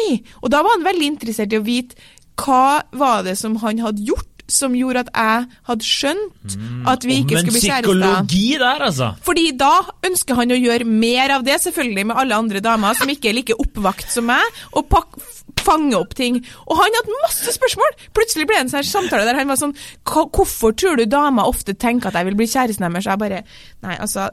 Og 0.42 0.52
da 0.52 0.64
var 0.64 0.76
han 0.76 0.88
veldig 0.88 1.10
interessert 1.14 1.56
i 1.56 1.60
å 1.60 1.64
vite 1.64 1.96
hva 2.38 2.84
var 2.96 3.24
det 3.26 3.38
som 3.40 3.56
han 3.64 3.80
hadde 3.84 4.04
gjort 4.08 4.37
som 4.52 4.76
gjorde 4.78 5.06
at 5.06 5.12
jeg 5.14 5.48
hadde 5.70 5.88
skjønt 5.88 6.58
at 6.88 7.08
vi 7.08 7.20
ikke 7.22 7.42
skulle 7.42 7.56
bli 7.58 7.64
kjærester. 7.64 7.90
Psykologi 7.92 8.46
der, 8.62 8.86
altså. 8.90 9.10
Fordi 9.28 9.48
da 9.60 9.74
ønsker 10.08 10.40
han 10.40 10.56
å 10.56 10.60
gjøre 10.60 10.88
mer 10.88 11.36
av 11.38 11.48
det, 11.48 11.60
selvfølgelig 11.66 12.08
med 12.12 12.22
alle 12.24 12.40
andre 12.44 12.64
damer 12.64 12.98
som 13.00 13.12
ikke 13.12 13.32
er 13.32 13.40
like 13.42 13.58
oppvakt 13.60 14.10
som 14.14 14.30
meg, 14.32 14.62
og 14.74 14.88
pakke 14.92 15.26
fange 15.68 15.98
opp 15.98 16.16
ting. 16.18 16.40
Og 16.68 16.80
han 16.80 16.96
hadde 16.96 17.20
masse 17.26 17.54
spørsmål! 17.56 17.96
Plutselig 18.16 18.48
ble 18.48 18.60
det 18.60 18.66
en 18.68 18.74
sånn 18.78 18.88
samtale 18.88 19.28
der 19.28 19.40
han 19.40 19.50
var 19.50 19.60
sånn 19.60 19.76
Hvorfor 20.08 20.76
tror 20.78 21.00
du 21.00 21.06
damer 21.10 21.50
ofte 21.50 21.76
tenker 21.76 22.12
at 22.12 22.20
jeg 22.20 22.30
vil 22.30 22.38
bli 22.40 22.48
kjæresten 22.48 22.88
deres? 22.88 23.10
Jeg 23.10 23.22
bare 23.22 23.44
Nei, 23.84 23.98
altså. 23.98 24.30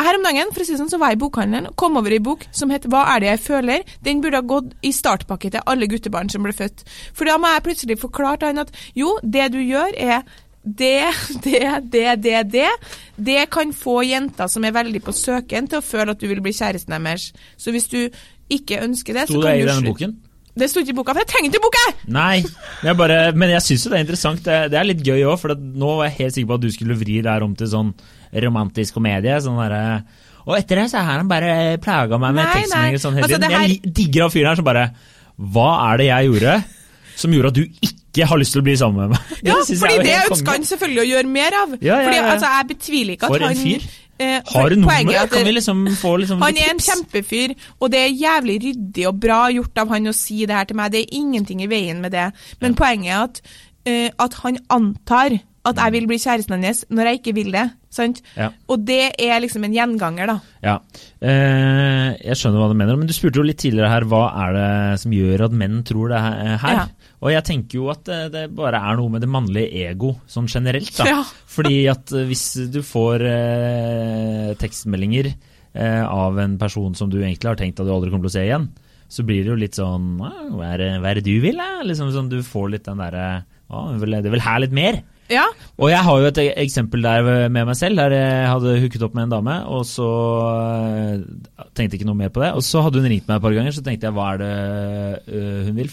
Her 0.00 0.16
om 0.18 0.24
dagen 0.26 0.52
for 0.54 0.62
å 0.62 0.66
si 0.68 0.76
sånn, 0.78 0.90
så 0.92 0.98
var 1.00 1.12
jeg 1.12 1.18
i 1.18 1.22
bokhandelen 1.24 1.70
og 1.70 1.76
kom 1.80 1.96
over 2.00 2.12
ei 2.14 2.20
bok 2.24 2.46
som 2.56 2.70
het 2.72 2.86
Hva 2.90 3.02
er 3.14 3.20
det 3.24 3.30
jeg 3.34 3.42
føler? 3.46 3.82
Den 4.06 4.20
burde 4.24 4.40
ha 4.40 4.46
gått 4.46 4.70
i 4.86 4.92
startpakke 4.96 5.50
til 5.54 5.64
alle 5.68 5.88
guttebarn 5.90 6.30
som 6.32 6.46
ble 6.46 6.54
født. 6.56 6.84
For 7.16 7.28
da 7.28 7.36
må 7.40 7.50
jeg 7.52 7.64
plutselig 7.66 7.98
forklare 8.00 8.40
til 8.42 8.52
han 8.52 8.62
at 8.64 8.72
jo, 8.96 9.16
det 9.22 9.50
du 9.54 9.60
gjør 9.60 9.96
er 9.98 10.22
det, 10.62 11.08
det, 11.44 11.60
det, 11.92 12.06
det, 12.24 12.40
det. 12.52 12.70
Det 13.16 13.44
kan 13.52 13.72
få 13.76 14.00
jenter 14.08 14.50
som 14.52 14.64
er 14.68 14.74
veldig 14.76 15.00
på 15.06 15.14
søken, 15.16 15.68
til 15.70 15.80
å 15.80 15.84
føle 15.84 16.12
at 16.16 16.20
du 16.20 16.28
vil 16.28 16.42
bli 16.44 16.52
kjæresten 16.56 16.96
deres. 16.96 17.30
Så 17.56 17.72
hvis 17.72 17.88
du 17.92 18.02
ikke 18.50 18.82
ønsker 18.84 19.16
det, 19.16 19.28
Sto 19.28 19.38
så 19.38 19.44
det 19.46 19.48
kan 19.52 19.56
i 19.56 19.62
du 19.62 19.68
denne 19.70 19.80
slutte. 19.84 19.94
boken? 19.94 20.18
Det 20.60 20.66
sto 20.66 20.82
ikke 20.82 20.90
i 20.92 20.96
boka, 20.98 21.14
for 21.14 21.22
jeg 21.22 21.30
trenger 21.30 21.52
ikke 21.52 21.62
boka! 21.62 21.82
Nei, 22.10 22.40
jeg 22.84 22.96
bare, 22.98 23.18
men 23.38 23.52
jeg 23.54 23.62
syns 23.64 23.84
jo 23.86 23.92
det 23.92 24.00
er 24.00 24.02
interessant. 24.04 24.40
Det, 24.44 24.56
det 24.72 24.80
er 24.80 24.88
litt 24.88 25.04
gøy 25.06 25.22
òg, 25.30 25.36
for 25.40 25.54
nå 25.54 25.92
var 26.00 26.08
jeg 26.10 26.16
helt 26.18 26.36
sikker 26.36 26.50
på 26.50 26.56
at 26.58 26.64
du 26.64 26.72
skulle 26.74 26.96
vri 26.98 27.20
det 27.22 27.30
her 27.30 27.46
om 27.46 27.54
til 27.56 27.70
sånn 27.70 27.92
romantisk 28.32 28.94
komedie. 28.94 29.36
Sånn 29.42 29.58
der, 29.60 30.02
Og 30.46 30.56
etter 30.56 30.76
det 30.80 30.90
så 30.90 30.98
har 31.04 31.18
han 31.20 31.28
bare 31.28 31.78
plaga 31.82 32.18
meg 32.18 32.34
med 32.34 32.46
tekstmeldinger 32.46 32.98
sånn 33.02 33.14
hele 33.14 33.24
Altså, 33.26 33.38
tiden. 33.38 33.50
her- 33.50 33.68
Jeg 33.68 33.94
digger 33.94 34.22
han 34.22 34.30
fyren 34.30 34.46
her 34.48 34.56
som 34.56 34.64
bare 34.64 34.90
Hva 35.38 35.92
er 35.92 35.96
det 35.98 36.06
jeg 36.06 36.26
gjorde 36.30 36.64
som 37.16 37.30
gjorde 37.32 37.46
at 37.48 37.54
du 37.54 37.64
ikke 37.82 38.26
har 38.26 38.38
lyst 38.38 38.52
til 38.52 38.62
å 38.62 38.64
bli 38.64 38.76
sammen 38.76 38.96
med 39.08 39.10
meg? 39.10 39.20
Ja, 39.44 39.54
Det 39.60 39.76
fordi 39.78 39.98
det 40.02 40.14
ønsker 40.30 40.50
han 40.52 40.62
selvfølgelig 40.64 41.02
å 41.02 41.08
gjøre 41.10 41.28
mer 41.28 41.52
av. 41.62 41.74
Ja, 41.80 41.98
ja, 42.00 42.06
Fordi 42.08 42.18
altså, 42.32 42.46
Jeg 42.56 42.68
betviler 42.68 43.12
ikke 43.12 43.24
at 43.28 43.34
For 43.34 43.36
en 43.36 43.46
han 43.46 43.56
fyr. 43.56 43.84
eh, 44.18 44.40
Har 44.54 44.68
du 44.70 44.76
poenget 44.76 44.90
er 44.90 45.04
nummer? 45.04 45.22
at 45.22 45.30
Kan 45.30 45.44
vi 45.44 45.52
liksom 45.52 45.84
få 46.00 46.14
liksom 46.22 46.40
Han 46.42 46.56
er 46.56 46.70
en 46.70 46.78
kjempefyr, 46.78 47.54
og 47.80 47.90
det 47.90 48.00
er 48.00 48.16
jævlig 48.16 48.56
ryddig 48.64 49.06
og 49.08 49.20
bra 49.20 49.40
gjort 49.52 49.78
av 49.84 49.88
han 49.88 50.06
å 50.06 50.14
si 50.14 50.46
det 50.46 50.56
her 50.56 50.64
til 50.64 50.76
meg. 50.76 50.92
Det 50.92 51.00
er 51.04 51.14
ingenting 51.20 51.60
i 51.62 51.66
veien 51.68 52.00
med 52.00 52.12
det. 52.12 52.32
Men 52.60 52.74
poenget 52.74 53.12
er 53.12 53.22
at, 53.28 53.40
eh, 53.86 54.10
at 54.18 54.34
han 54.42 54.58
antar 54.70 55.38
at 55.68 55.76
jeg 55.76 55.92
vil 55.92 56.06
bli 56.08 56.16
kjæresten 56.16 56.54
hennes 56.56 56.78
når 56.88 57.08
jeg 57.10 57.18
ikke 57.20 57.34
vil 57.36 57.50
det. 57.52 57.66
Sant? 57.92 58.20
Ja. 58.38 58.46
Og 58.70 58.84
det 58.88 59.00
er 59.20 59.40
liksom 59.42 59.64
en 59.66 59.74
gjenganger, 59.74 60.30
da. 60.30 60.36
Ja, 60.64 60.76
eh, 61.20 62.14
jeg 62.22 62.38
skjønner 62.38 62.62
hva 62.62 62.68
du 62.70 62.76
mener, 62.78 62.96
men 62.96 63.10
du 63.10 63.12
spurte 63.16 63.42
jo 63.42 63.44
litt 63.44 63.58
tidligere 63.60 63.90
her 63.92 64.06
hva 64.08 64.22
er 64.46 64.56
det 64.56 64.68
som 65.02 65.12
gjør 65.12 65.44
at 65.48 65.56
menn 65.60 65.82
tror 65.84 66.12
det 66.14 66.20
her. 66.22 66.76
Ja. 66.78 66.86
Og 67.20 67.34
jeg 67.34 67.44
tenker 67.44 67.76
jo 67.76 67.90
at 67.92 68.06
det, 68.08 68.20
det 68.32 68.44
bare 68.56 68.80
er 68.80 68.96
noe 68.96 69.12
med 69.12 69.20
det 69.20 69.28
mannlige 69.28 69.84
ego, 69.90 70.14
sånn 70.30 70.48
generelt. 70.48 70.94
da. 70.96 71.08
Ja. 71.10 71.20
Fordi 71.56 71.82
at 71.92 72.14
eh, 72.16 72.24
hvis 72.30 72.46
du 72.72 72.80
får 72.86 73.26
eh, 73.28 74.52
tekstmeldinger 74.60 75.28
eh, 75.34 76.04
av 76.06 76.38
en 76.40 76.56
person 76.62 76.96
som 76.96 77.10
du 77.12 77.18
egentlig 77.20 77.50
har 77.52 77.60
tenkt 77.60 77.80
at 77.82 77.88
du 77.88 77.92
aldri 77.94 78.10
kommer 78.14 78.28
til 78.28 78.32
å 78.32 78.38
se 78.38 78.46
igjen, 78.48 78.70
så 79.10 79.24
blir 79.26 79.42
det 79.42 79.50
jo 79.50 79.58
litt 79.58 79.74
sånn 79.76 80.20
«Ah, 80.22 80.44
Hva 80.54 80.68
er 80.72 80.78
det, 80.84 80.90
hva 81.02 81.10
er 81.10 81.18
det 81.18 81.26
du 81.26 81.36
vil, 81.42 81.58
da? 81.58 81.80
Liksom 81.82 82.12
sånn, 82.14 82.28
du 82.30 82.38
får 82.46 82.68
litt 82.76 82.86
den 82.86 83.00
derre 83.02 83.24
det 84.22 84.30
vil- 84.30 84.42
her 84.46 84.60
litt 84.62 84.74
mer? 84.74 85.00
Ja, 85.30 85.46
Og 85.78 85.90
jeg 85.92 86.02
har 86.02 86.20
jo 86.20 86.28
et 86.28 86.38
eksempel 86.58 87.04
der 87.04 87.48
med 87.48 87.68
meg 87.68 87.76
selv, 87.78 88.00
der 88.00 88.14
jeg 88.16 88.48
hadde 88.50 88.76
hooket 88.82 89.04
opp 89.06 89.14
med 89.14 89.28
en 89.28 89.34
dame, 89.36 89.56
og 89.70 89.84
så 89.86 90.06
øh, 90.50 91.24
tenkte 91.70 91.94
jeg 91.94 92.00
ikke 92.00 92.08
noe 92.08 92.18
mer 92.18 92.32
på 92.34 92.42
det. 92.42 92.52
Og 92.58 92.64
så 92.66 92.82
hadde 92.84 92.98
hun 92.98 93.10
ringt 93.10 93.28
meg 93.28 93.38
et 93.38 93.44
par 93.44 93.54
ganger, 93.54 93.76
så 93.76 93.84
tenkte 93.86 94.08
jeg 94.08 94.16
hva 94.16 94.30
er 94.34 94.40
det 94.42 94.54
øh, 95.30 95.60
hun 95.68 95.76
vil? 95.78 95.92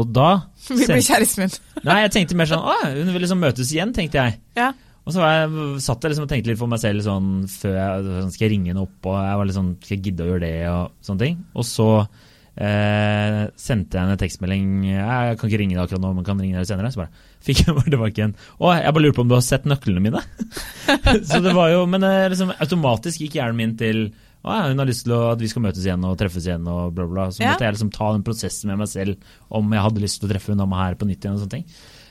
Og 0.00 0.06
da 0.14 0.28
Vil 0.70 0.86
bli 0.86 1.02
kjæresten 1.02 1.44
min. 1.44 1.56
Nei, 1.88 1.98
jeg 2.04 2.14
tenkte 2.14 2.38
mer 2.38 2.48
sånn 2.48 2.62
Å, 2.62 2.76
hun 2.94 3.10
vil 3.10 3.24
liksom 3.24 3.40
møtes 3.42 3.72
igjen, 3.74 3.92
tenkte 3.96 4.22
jeg. 4.22 4.38
Ja. 4.58 4.70
Og 5.04 5.14
så 5.14 5.22
var 5.22 5.32
jeg, 5.34 5.80
satt 5.82 6.04
jeg 6.04 6.12
liksom 6.12 6.26
og 6.28 6.30
tenkte 6.30 6.52
litt 6.52 6.60
for 6.60 6.70
meg 6.70 6.80
selv 6.82 7.02
sånn 7.02 7.30
før 7.50 7.72
jeg 7.74 8.04
sånn, 8.06 8.32
Skal 8.34 8.46
jeg 8.46 8.52
ringe 8.54 8.70
henne 8.70 8.84
opp, 8.84 8.98
og 9.10 9.16
jeg 9.18 9.38
var 9.40 9.48
litt 9.48 9.56
sånn 9.56 9.70
Skal 9.80 9.96
jeg 9.96 10.04
gidde 10.06 10.26
å 10.26 10.28
gjøre 10.30 10.42
det, 10.44 10.52
og 10.70 11.06
sånne 11.08 11.24
ting. 11.24 11.38
Og 11.56 11.66
så 11.66 11.88
eh, 12.56 13.42
sendte 13.60 13.98
jeg 13.98 14.06
en 14.10 14.20
tekstmelding 14.20 14.70
Jeg 14.90 15.36
kan 15.38 15.50
ikke 15.50 15.60
ringe 15.62 15.76
deg 15.76 15.82
akkurat 15.84 16.02
nå, 16.02 16.12
men 16.16 16.26
kan 16.26 16.40
ringe 16.40 16.58
deg 16.58 16.68
senere. 16.68 16.90
Så 16.92 17.02
bare 17.02 17.12
fikk 17.46 17.62
jeg 17.66 17.74
bare 17.78 17.92
tilbake 17.92 18.18
igjen. 18.22 18.34
Å, 18.58 18.72
jeg 18.78 18.96
bare 18.96 19.04
lurer 19.06 19.16
på 19.18 19.24
om 19.26 19.30
du 19.30 19.36
har 19.38 19.46
sett 19.46 19.68
nøklene 19.70 20.02
mine? 20.08 20.24
så 21.30 21.40
det 21.44 21.54
var 21.56 21.70
jo 21.74 21.84
Men 21.90 22.04
eh, 22.08 22.26
liksom, 22.32 22.52
automatisk 22.58 23.22
gikk 23.24 23.38
hjernen 23.40 23.60
min 23.60 23.76
til 23.80 24.02
å, 24.40 24.54
ja, 24.56 24.68
hun 24.70 24.80
har 24.80 24.88
lyst 24.88 25.04
til 25.04 25.12
å, 25.12 25.22
at 25.34 25.40
vi 25.42 25.50
skal 25.52 25.66
møtes 25.66 25.84
igjen 25.84 26.04
og 26.08 26.14
treffes 26.20 26.46
igjen 26.48 26.64
og 26.72 26.94
bla, 26.96 27.04
bla. 27.10 27.26
Så 27.28 27.42
Ja. 27.44 27.52
måtte 27.52 27.66
jeg 27.68 27.76
liksom 27.76 27.90
ta 27.92 28.12
den 28.16 28.24
prosessen 28.24 28.70
med 28.72 28.80
meg 28.80 28.88
selv 28.88 29.32
om 29.52 29.68
jeg 29.76 29.82
hadde 29.84 30.00
lyst 30.04 30.20
til 30.22 30.30
å 30.30 30.32
treffe 30.32 30.54
hun 30.54 30.62
dama 30.62 30.78
her 30.86 30.96
på 30.96 31.08
nytt 31.10 31.20
igjen 31.26 31.36
og 31.36 31.42
sånne 31.44 31.58
ting. 31.58 31.66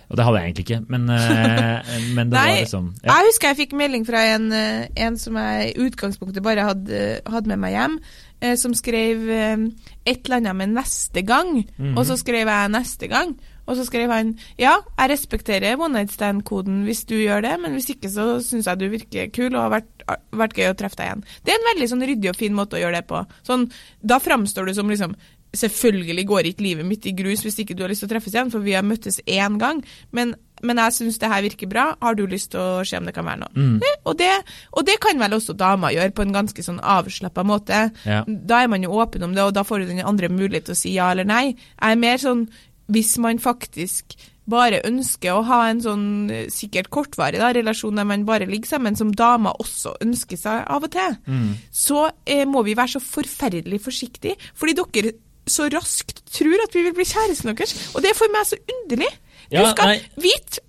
Og 0.10 0.18
det 0.18 0.26
hadde 0.26 0.40
jeg 0.42 0.50
egentlig 0.50 0.64
ikke, 0.66 0.78
men, 0.90 1.04
eh, 1.14 1.90
men 2.18 2.30
det 2.32 2.38
Nei, 2.38 2.46
var 2.50 2.62
liksom 2.64 2.86
ja. 3.02 3.12
Jeg 3.14 3.28
husker 3.30 3.52
jeg 3.52 3.58
fikk 3.60 3.76
melding 3.78 4.06
fra 4.08 4.22
en, 4.36 4.48
eh, 4.58 4.88
en 5.06 5.18
som 5.22 5.38
jeg 5.42 5.68
i 5.70 5.86
utgangspunktet 5.86 6.46
bare 6.46 6.66
hadde, 6.66 7.02
hadde 7.30 7.52
med 7.52 7.62
meg 7.66 7.76
hjem, 7.78 7.98
eh, 8.42 8.56
som 8.56 8.74
skrev 8.74 9.30
eh, 9.30 9.58
et 10.06 10.26
eller 10.26 10.38
annet 10.38 10.56
med 10.56 10.70
'neste 10.70 11.22
gang', 11.26 11.66
Mhm. 11.78 11.98
og 11.98 12.06
så 12.06 12.18
skrev 12.18 12.48
jeg 12.48 12.70
'neste 12.72 13.08
gang'. 13.10 13.36
Og 13.68 13.76
så 13.78 13.86
skrev 13.86 14.10
han 14.10 14.36
'ja, 14.58 14.78
jeg 14.98 15.10
respekterer 15.12 15.80
one 15.80 15.94
night 15.94 16.12
stand-koden 16.12 16.84
hvis 16.86 17.06
du 17.06 17.16
gjør 17.16 17.42
det, 17.42 17.60
men 17.62 17.74
hvis 17.74 17.90
ikke 17.90 18.10
så 18.10 18.42
syns 18.42 18.66
jeg 18.66 18.80
du 18.80 18.90
virker 18.90 19.28
kul 19.32 19.56
og 19.56 19.62
har 19.72 19.82
vært, 19.82 20.20
vært 20.34 20.54
gøy 20.56 20.70
å 20.72 20.76
treffe 20.76 20.96
deg 20.98 21.08
igjen'. 21.08 21.24
Det 21.46 21.54
er 21.54 21.58
en 21.58 21.76
veldig 21.76 21.90
sånn 21.90 22.08
ryddig 22.08 22.30
og 22.30 22.36
fin 22.36 22.54
måte 22.54 22.78
å 22.78 22.80
gjøre 22.82 22.96
det 22.96 23.08
på. 23.08 23.26
Sånn, 23.44 23.72
da 24.06 24.18
framstår 24.20 24.66
du 24.66 24.74
som 24.74 24.88
liksom 24.90 25.16
Selvfølgelig 25.52 26.28
går 26.28 26.44
ikke 26.46 26.62
livet 26.62 26.86
mitt 26.86 27.06
i 27.08 27.12
grus 27.12 27.42
hvis 27.42 27.58
ikke 27.58 27.74
du 27.76 27.82
har 27.82 27.90
lyst 27.90 28.02
til 28.04 28.08
å 28.08 28.12
treffes 28.12 28.34
igjen, 28.36 28.52
for 28.52 28.60
vi 28.60 28.74
har 28.74 28.84
møttes 28.84 29.20
én 29.26 29.58
gang. 29.58 29.84
Men, 30.12 30.36
men 30.64 30.78
jeg 30.84 30.96
syns 30.98 31.20
det 31.22 31.30
her 31.32 31.42
virker 31.46 31.70
bra. 31.72 31.86
Har 32.02 32.16
du 32.18 32.26
lyst 32.28 32.52
til 32.56 32.60
å 32.62 32.86
se 32.88 32.98
om 33.00 33.06
det 33.08 33.14
kan 33.16 33.26
være 33.28 33.42
noe? 33.44 33.52
Mm. 33.56 33.78
Og, 34.06 34.18
det, 34.20 34.32
og 34.74 34.86
det 34.88 34.98
kan 35.04 35.20
vel 35.22 35.38
også 35.38 35.54
damer 35.60 35.94
gjøre 35.96 36.16
på 36.18 36.26
en 36.26 36.34
ganske 36.36 36.64
sånn 36.66 36.80
avslappa 36.82 37.44
måte. 37.48 37.84
Ja. 38.06 38.24
Da 38.28 38.64
er 38.64 38.72
man 38.72 38.84
jo 38.84 38.96
åpen 39.00 39.24
om 39.28 39.36
det, 39.38 39.44
og 39.44 39.54
da 39.58 39.64
får 39.68 39.84
du 39.86 39.94
den 39.94 40.02
andre 40.06 40.30
mulighet 40.34 40.70
til 40.70 40.78
å 40.78 40.82
si 40.82 40.96
ja 40.98 41.12
eller 41.14 41.28
nei. 41.30 41.46
Jeg 41.54 41.96
er 41.96 42.04
mer 42.04 42.18
sånn 42.22 42.48
hvis 42.90 43.18
man 43.22 43.38
faktisk 43.38 44.16
bare 44.50 44.80
ønsker 44.88 45.36
å 45.38 45.44
ha 45.46 45.60
en 45.70 45.78
sånn 45.84 46.06
eh, 46.34 46.48
sikkert 46.50 46.88
kortvarig 46.90 47.38
da, 47.38 47.52
relasjon 47.54 48.00
der 48.00 48.08
man 48.10 48.24
bare 48.26 48.48
ligger 48.50 48.66
sammen, 48.72 48.96
som 48.98 49.12
damer 49.14 49.54
også 49.62 49.92
ønsker 50.02 50.40
seg 50.42 50.64
av 50.66 50.88
og 50.88 50.90
til, 50.96 51.18
Mm. 51.30 51.52
så 51.70 52.08
eh, 52.26 52.46
må 52.50 52.64
vi 52.66 52.74
være 52.74 52.96
så 52.96 53.02
forferdelig 53.04 53.78
forsiktige. 53.86 54.40
Fordi 54.58 54.74
dere 54.80 55.12
så 55.50 55.66
raskt 55.70 56.24
tror 56.34 56.62
at 56.66 56.74
vi 56.74 56.82
vil 56.88 56.94
bli 56.98 57.06
kjæresten 57.10 57.54
deres. 57.54 57.76
Og 57.94 58.02
det 58.02 58.10
er 58.12 58.18
for 58.18 58.30
meg 58.34 58.46
så 58.50 58.58
underlig. 58.74 59.08
Du 59.52 59.70
skal 59.76 59.88
nei. 59.96 60.02
vite 60.18 60.66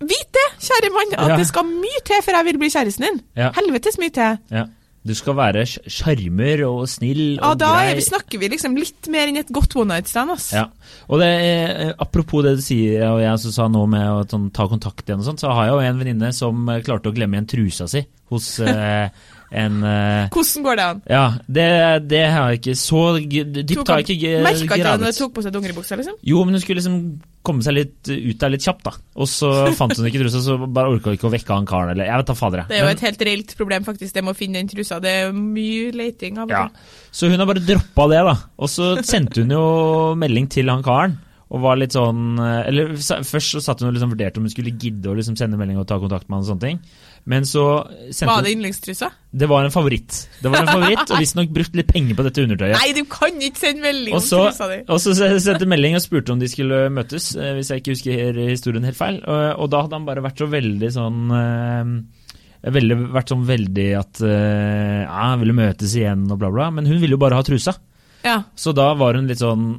Vit 0.00 0.30
det, 0.32 0.46
kjære 0.64 0.88
mann, 0.94 1.10
at 1.12 1.28
Ja. 1.28 1.36
det 1.36 1.44
skal 1.46 1.64
mye 1.68 1.98
til 2.08 2.22
før 2.24 2.32
jeg 2.38 2.44
vil 2.46 2.58
bli 2.58 2.68
kjæresten 2.72 3.04
din. 3.04 3.18
Ja. 3.36 3.50
Helvetes 3.52 3.98
mye 4.00 4.08
til. 4.16 4.38
Ja. 4.50 4.62
Du 5.04 5.12
skal 5.14 5.34
være 5.36 5.62
sj- 5.68 5.84
sjarmer 5.92 6.62
og 6.66 6.88
snill 6.88 7.36
Ja, 7.36 7.50
og 7.50 7.58
da 7.58 7.66
er 7.82 7.90
grei. 7.92 7.94
Da 8.00 8.06
snakker 8.08 8.38
vi 8.40 8.48
liksom 8.48 8.76
litt 8.80 9.08
mer 9.12 9.28
enn 9.28 9.36
et 9.36 9.52
godt 9.52 9.76
one 9.76 9.88
night 9.92 10.08
stand, 10.08 10.30
ass. 10.30 10.52
Ja. 10.56 10.64
Og 11.10 11.20
det, 11.20 11.28
eh, 11.28 11.92
apropos 12.00 12.42
det 12.42 12.56
du 12.56 12.62
sier, 12.62 13.04
og 13.12 13.20
jeg 13.20 13.38
som 13.44 13.52
sa 13.52 13.68
nå 13.68 13.86
med 13.88 14.06
å 14.08 14.24
sånn, 14.26 14.50
ta 14.52 14.66
kontakt 14.68 15.04
igjen 15.04 15.18
og 15.20 15.24
sånt, 15.28 15.40
så 15.40 15.52
har 15.52 15.66
jeg 15.66 15.72
jo 15.74 15.80
en 15.80 15.98
venninne 16.00 16.32
som 16.32 16.68
eh, 16.70 16.80
klarte 16.80 17.12
å 17.12 17.14
glemme 17.14 17.36
igjen 17.36 17.46
trusa 17.52 17.86
si 17.86 18.06
hos 18.30 18.58
eh, 18.64 19.10
en 19.50 19.80
uh, 19.82 20.28
Hvordan 20.30 20.62
går 20.66 20.76
det 20.78 20.84
an? 20.86 20.98
Ja, 21.10 21.24
det, 21.50 21.64
det 22.10 22.20
har 22.30 22.52
jeg 22.52 22.60
ikke 22.60 22.74
så 22.78 23.00
dypt 23.18 23.88
har 23.90 23.98
jeg 24.02 24.06
ikke 24.06 24.18
g- 24.20 24.42
Merka 24.44 24.62
ikke 24.68 24.76
han 24.86 25.00
gravet. 25.02 25.18
tok 25.18 25.32
på 25.34 25.42
seg 25.42 25.54
dongeribuksa, 25.56 25.98
liksom? 25.98 26.16
Jo, 26.22 26.44
men 26.46 26.54
hun 26.54 26.62
skulle 26.62 26.78
liksom 26.78 27.00
komme 27.42 27.64
seg 27.64 27.72
litt 27.74 28.10
ut 28.12 28.36
der 28.42 28.52
litt 28.52 28.62
kjapt, 28.66 28.84
da. 28.86 28.92
Og 29.16 29.26
så 29.30 29.50
fant 29.78 29.96
hun 29.96 30.06
ikke 30.10 30.20
trusa, 30.22 30.42
så 30.44 30.58
bare 30.70 30.92
orka 30.94 31.10
hun 31.10 31.18
ikke 31.18 31.26
å 31.30 31.32
vekke 31.34 31.56
han 31.56 31.66
karen, 31.66 31.90
eller 31.94 32.06
jeg 32.10 32.20
vet 32.22 32.30
da 32.30 32.36
fader, 32.38 32.62
jeg. 32.62 32.68
Det 32.70 32.78
er 32.78 32.84
jo 32.86 32.92
et 32.94 33.04
helt 33.08 33.24
reelt 33.30 33.54
problem, 33.58 33.86
faktisk, 33.88 34.14
det 34.14 34.22
med 34.26 34.36
å 34.36 34.38
finne 34.38 34.60
den 34.62 34.70
trusa. 34.70 35.00
Det 35.02 35.14
er 35.24 35.32
mye 35.34 35.90
leiting 35.98 36.38
av 36.38 36.46
og 36.46 36.54
Ja. 36.54 36.66
Så 37.10 37.30
hun 37.32 37.40
har 37.42 37.48
bare 37.50 37.64
droppa 37.64 38.06
det, 38.12 38.22
da. 38.30 38.36
Og 38.60 38.70
så 38.70 38.92
sendte 39.02 39.42
hun 39.42 39.50
jo 39.56 39.64
melding 40.20 40.46
til 40.52 40.70
han 40.70 40.84
karen. 40.86 41.18
Og 41.50 41.62
var 41.64 41.78
litt 41.80 41.94
sånn 41.96 42.38
eh, 42.38 42.68
Eller 42.70 42.92
først 42.94 43.56
så 43.56 43.62
satt 43.64 43.80
hun 43.82 43.88
og 43.88 43.96
liksom 43.96 44.12
vurderte 44.12 44.38
om 44.38 44.46
hun 44.46 44.52
skulle 44.52 44.70
gidde 44.70 45.10
å 45.10 45.16
liksom 45.18 45.36
sende 45.38 45.58
melding 45.58 45.80
og 45.80 45.88
ta 45.90 45.98
kontakt 45.98 46.28
med 46.28 46.38
han 46.38 46.44
og 46.44 46.50
sånne 46.52 46.62
ting. 46.62 46.78
Men 47.30 47.46
så 47.48 47.64
Var 47.84 48.44
det 48.46 48.52
yndlingstrusa? 48.54 49.10
Det 49.42 49.48
var 49.50 49.66
en 49.66 49.74
favoritt. 49.74 50.14
Det 50.40 50.52
var 50.52 50.62
en 50.62 50.70
favoritt, 50.70 51.02
Og 51.10 51.20
visstnok 51.20 51.50
brukt 51.54 51.74
litt 51.76 51.90
penger 51.90 52.16
på 52.18 52.26
dette 52.26 52.44
undertøyet. 52.46 52.76
Nei, 52.78 52.94
du 52.96 53.02
kan 53.10 53.42
ikke 53.42 53.62
sende 53.64 53.84
melding 53.84 54.16
om 54.16 54.22
så, 54.24 54.44
trusa 54.48 54.70
di! 54.70 54.78
og 54.86 55.02
så 55.02 55.14
sendte 55.18 55.68
melding 55.70 55.98
og 55.98 56.04
spurte 56.04 56.34
om 56.34 56.40
de 56.40 56.48
skulle 56.50 56.84
møtes, 56.94 57.32
eh, 57.36 57.52
hvis 57.58 57.72
jeg 57.72 57.82
ikke 57.82 57.96
husker 57.96 58.40
historien 58.46 58.86
helt 58.86 58.98
feil. 58.98 59.18
Og, 59.20 59.42
og 59.64 59.70
da 59.74 59.84
hadde 59.84 59.98
han 59.98 60.08
bare 60.08 60.24
vært 60.24 60.42
så 60.42 60.48
veldig 60.50 60.90
sånn 60.94 61.34
eh, 61.36 61.94
veldig, 62.78 62.98
Vært 63.16 63.32
sånn 63.32 63.46
veldig 63.48 63.88
at 63.98 64.22
ja, 64.22 65.08
han 65.10 65.40
ville 65.42 65.56
møtes 65.56 65.96
igjen 65.96 66.28
og 66.30 66.38
bla, 66.38 66.50
bla. 66.54 66.68
Men 66.76 66.86
hun 66.86 67.00
ville 67.02 67.16
jo 67.16 67.22
bare 67.22 67.38
ha 67.40 67.46
trusa. 67.46 67.74
Ja. 68.22 68.42
Så 68.54 68.74
da 68.76 68.92
var 69.00 69.16
hun 69.16 69.26
litt 69.30 69.40
sånn 69.40 69.72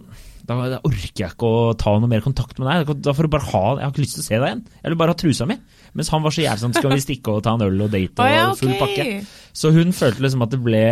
da, 0.52 0.68
da 0.76 0.80
orker 0.88 1.24
jeg 1.26 1.32
ikke 1.34 1.48
å 1.50 1.74
ta 1.80 1.94
noe 2.00 2.12
mer 2.12 2.22
kontakt 2.26 2.60
med 2.62 2.68
deg. 2.70 2.92
Da 3.08 3.14
får 3.18 3.28
du 3.28 3.34
bare 3.34 3.50
ha 3.52 3.64
Jeg 3.80 3.86
har 3.88 3.94
ikke 3.96 4.04
lyst 4.06 4.18
til 4.20 4.24
å 4.24 4.28
se 4.28 4.38
deg 4.38 4.48
igjen. 4.50 4.64
Jeg 4.84 4.94
vil 4.94 5.00
bare 5.02 5.16
ha 5.16 5.20
trusa 5.24 5.48
mi. 5.50 5.58
Mens 5.98 6.12
han 6.14 6.24
var 6.24 6.32
så 6.32 6.46
jævlig 6.46 6.64
sånn 6.64 6.76
Skal 6.78 6.94
vi 6.96 7.02
stikke 7.04 7.34
og 7.36 7.44
ta 7.44 7.58
en 7.58 7.66
øl 7.68 7.82
og 7.84 7.92
date 7.92 8.30
og 8.48 8.58
full 8.62 8.78
pakke? 8.80 9.08
Så 9.52 9.74
hun 9.76 9.92
følte 9.96 10.24
liksom 10.24 10.46
at 10.46 10.54
det 10.56 10.62
ble 10.64 10.84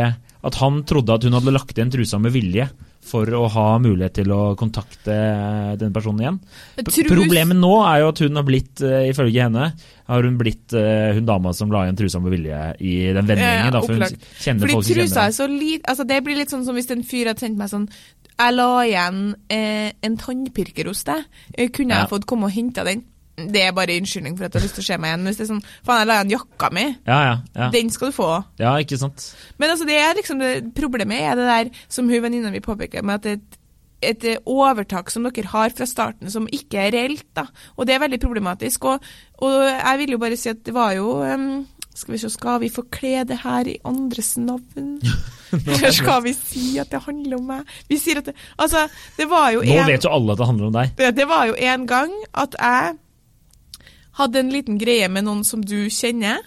At 0.43 0.57
han 0.59 0.81
trodde 0.87 1.15
at 1.15 1.23
hun 1.27 1.35
hadde 1.37 1.53
lagt 1.55 1.75
igjen 1.77 1.91
trusa 1.93 2.19
med 2.19 2.35
vilje 2.35 2.67
for 3.09 3.25
å 3.33 3.45
ha 3.49 3.63
mulighet 3.79 4.17
til 4.19 4.31
å 4.35 4.39
kontakte 4.59 5.13
denne 5.79 5.95
personen 5.95 6.19
igjen. 6.19 6.39
Trus- 6.83 7.07
Problemet 7.07 7.57
nå 7.57 7.71
er 7.87 8.01
jo 8.03 8.09
at 8.11 8.19
hun 8.25 8.35
har 8.35 8.43
blitt, 8.45 8.81
eh, 8.83 9.07
ifølge 9.09 9.45
henne, 9.47 9.69
har 10.11 10.27
hun 10.27 10.35
blitt 10.37 10.75
eh, 10.75 11.15
hun 11.15 11.25
dama 11.25 11.53
som 11.55 11.71
la 11.71 11.85
igjen 11.87 11.97
trusa 11.97 12.19
med 12.21 12.35
vilje 12.35 12.59
i 12.83 12.93
den 13.15 13.25
vendingen. 13.25 13.65
Ja, 13.65 13.71
da, 13.71 13.81
for 13.81 14.03
Fordi 14.03 14.93
trusa 14.93 15.25
er 15.29 15.33
så 15.33 15.47
lite 15.47 15.87
altså 15.89 16.05
Det 16.11 16.19
blir 16.27 16.37
litt 16.41 16.51
sånn 16.51 16.65
som 16.67 16.75
hvis 16.75 16.91
en 16.91 17.05
fyr 17.07 17.31
hadde 17.31 17.39
sendt 17.47 17.57
meg 17.57 17.71
sånn 17.71 17.87
Jeg 18.39 18.55
la 18.55 18.67
igjen 18.87 19.21
eh, 19.51 19.91
en 20.05 20.17
tannpirker 20.17 20.87
hos 20.87 21.03
deg. 21.07 21.25
Eh, 21.57 21.69
Kunne 21.75 21.91
Ja. 21.95 22.03
jeg 22.05 22.09
fått 22.13 22.25
komme 22.29 22.47
og 22.47 22.51
hente 22.55 22.85
den? 22.87 23.03
Det 23.39 23.61
er 23.63 23.71
bare 23.71 23.95
unnskyldning 23.99 24.35
for 24.37 24.45
at 24.49 24.53
jeg 24.53 24.59
har 24.61 24.65
lyst 24.67 24.75
til 24.75 24.83
å 24.83 24.87
se 24.89 24.97
meg 24.99 25.11
igjen. 25.13 25.27
Hvis 25.27 25.37
det 25.39 25.43
er 25.45 25.51
sånn 25.53 25.61
Faen, 25.87 25.99
jeg 26.01 26.07
la 26.09 26.15
igjen 26.19 26.31
jakka 26.33 26.69
mi. 26.75 26.83
Ja, 27.07 27.19
ja, 27.23 27.35
ja. 27.55 27.69
Den 27.71 27.89
skal 27.89 28.09
du 28.11 28.15
få. 28.17 28.27
ja, 28.59 28.73
ikke 28.83 28.97
sant. 28.99 29.29
Men 29.57 29.69
altså, 29.71 29.85
det 29.87 29.95
er 29.99 30.13
liksom 30.17 30.39
det, 30.39 30.51
problemet 30.75 31.21
er 31.23 31.35
det 31.39 31.47
der 31.47 31.69
som 31.87 32.09
hun 32.11 32.21
venninna 32.21 32.51
mi 32.51 32.59
påpeker, 32.59 33.01
med 33.03 33.15
at 33.25 33.25
et, 33.37 33.57
et 34.01 34.23
eh, 34.33 34.37
overtak 34.45 35.09
som 35.11 35.23
dere 35.23 35.47
har 35.47 35.69
fra 35.75 35.85
starten 35.87 36.31
som 36.31 36.47
ikke 36.51 36.79
er 36.87 36.91
reelt. 36.95 37.25
da. 37.35 37.45
Og 37.77 37.87
det 37.87 37.95
er 37.95 37.99
veldig 38.03 38.19
problematisk. 38.19 38.83
Og, 38.85 38.99
og 39.39 39.51
jeg 39.67 39.97
vil 40.03 40.11
jo 40.15 40.17
bare 40.17 40.35
si 40.39 40.49
at 40.51 40.63
det 40.65 40.73
var 40.75 40.91
jo 40.99 41.21
em, 41.23 41.65
Skal 41.99 42.15
vi 42.15 42.19
se, 42.21 42.29
skal 42.31 42.61
vi 42.63 42.69
forkle 42.71 43.25
det 43.27 43.41
her 43.43 43.67
i 43.67 43.75
andres 43.87 44.37
navn? 44.39 44.95
Eller 45.51 45.91
skal 45.95 46.23
vi 46.23 46.33
si 46.37 46.77
at 46.79 46.91
det 46.93 47.01
handler 47.03 47.39
om 47.39 47.47
meg? 47.49 47.71
Vi 47.89 47.97
sier 47.99 48.21
at 48.21 48.29
det 48.29 48.35
Altså, 48.61 48.85
det 49.17 49.25
var 49.31 49.49
jo 49.55 49.63
Nå 49.65 49.75
en 49.75 49.89
vet 49.89 50.05
jo 50.05 50.11
alle 50.13 50.35
at 50.35 50.41
det 50.41 50.47
handler 50.51 50.69
om 50.69 50.75
deg. 50.77 50.93
det, 50.99 51.09
det 51.17 51.25
var 51.27 51.49
jo 51.49 51.57
en 51.57 51.87
gang 51.89 52.13
at 52.37 52.55
jeg 52.59 52.93
hadde 54.19 54.43
en 54.43 54.53
liten 54.53 54.79
greie 54.79 55.09
med 55.11 55.25
noen 55.27 55.43
som 55.47 55.63
du 55.63 55.89
kjenner 55.93 56.43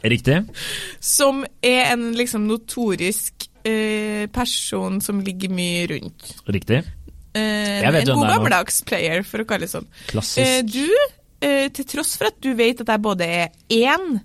Riktig. 0.00 0.42
som 1.16 1.44
er 1.62 1.92
en 1.92 2.10
liksom 2.16 2.46
notorisk 2.48 3.48
eh, 3.68 4.26
person 4.32 5.00
som 5.04 5.20
ligger 5.24 5.52
mye 5.52 5.86
rundt. 5.90 6.30
Riktig. 6.48 6.80
Eh, 7.36 7.84
en 7.84 8.00
god 8.08 8.26
gammeldags 8.32 8.80
player, 8.88 9.22
for 9.28 9.44
å 9.44 9.48
kalle 9.48 9.68
det 9.68 9.74
sånn. 9.74 9.86
Eh, 9.92 10.06
Klassisk. 10.14 10.72
du, 10.72 10.88
eh, 11.44 11.68
til 11.76 11.88
tross 11.92 12.16
for 12.16 12.30
at 12.30 12.40
du 12.42 12.54
vet 12.58 12.80
at 12.82 12.94
jeg 12.94 13.04
både 13.04 13.28
er 13.28 13.52
én 13.76 14.08
eh, 14.16 14.24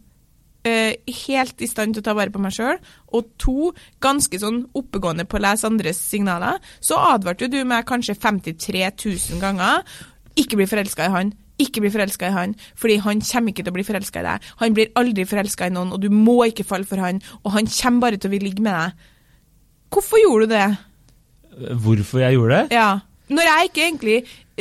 helt 0.65 1.62
i 1.62 1.69
stand 1.69 1.95
til 1.95 2.03
å 2.03 2.07
ta 2.07 2.15
vare 2.17 2.34
på 2.34 2.41
meg 2.41 2.55
sjøl, 2.55 2.79
og 3.13 3.31
to 3.41 3.72
ganske 4.03 4.39
sånn 4.41 4.63
oppegående 4.75 5.27
på 5.29 5.39
å 5.39 5.43
lese 5.45 5.69
andres 5.69 6.01
signaler, 6.01 6.60
så 6.84 7.00
advarte 7.13 7.45
jo 7.45 7.53
du 7.53 7.62
meg 7.67 7.88
kanskje 7.89 8.17
53 8.17 8.86
000 8.91 9.41
ganger. 9.43 9.84
Ikke 10.36 10.60
bli 10.60 10.67
forelska 10.69 11.07
i 11.07 11.13
han. 11.13 11.34
Ikke 11.62 11.79
bli 11.79 11.91
forelska 11.93 12.27
i 12.27 12.36
han, 12.36 12.55
fordi 12.75 12.98
han 13.05 13.22
kommer 13.24 13.53
ikke 13.53 13.63
til 13.63 13.72
å 13.72 13.77
bli 13.77 13.86
forelska 13.88 14.19
i 14.19 14.27
deg. 14.27 14.48
Han 14.60 14.75
blir 14.75 14.91
aldri 15.00 15.24
forelska 15.29 15.69
i 15.69 15.75
noen, 15.75 15.93
og 15.95 16.01
du 16.03 16.10
må 16.12 16.41
ikke 16.50 16.67
falle 16.67 16.88
for 16.89 17.00
han, 17.00 17.22
og 17.45 17.53
han 17.55 17.69
kommer 17.72 18.10
bare 18.10 18.19
til 18.19 18.31
å 18.31 18.36
ville 18.36 18.50
ligge 18.50 18.65
med 18.65 18.75
deg. 18.75 19.12
Hvorfor 19.95 20.19
gjorde 20.19 20.50
du 20.50 20.55
det? 20.57 20.67
Hvorfor 21.86 22.19
jeg 22.25 22.36
gjorde 22.36 22.57
det? 22.57 22.75
Ja. 22.75 22.89
Når 23.32 23.50
jeg 23.50 23.70
ikke 23.70 23.86
egentlig 23.86 24.17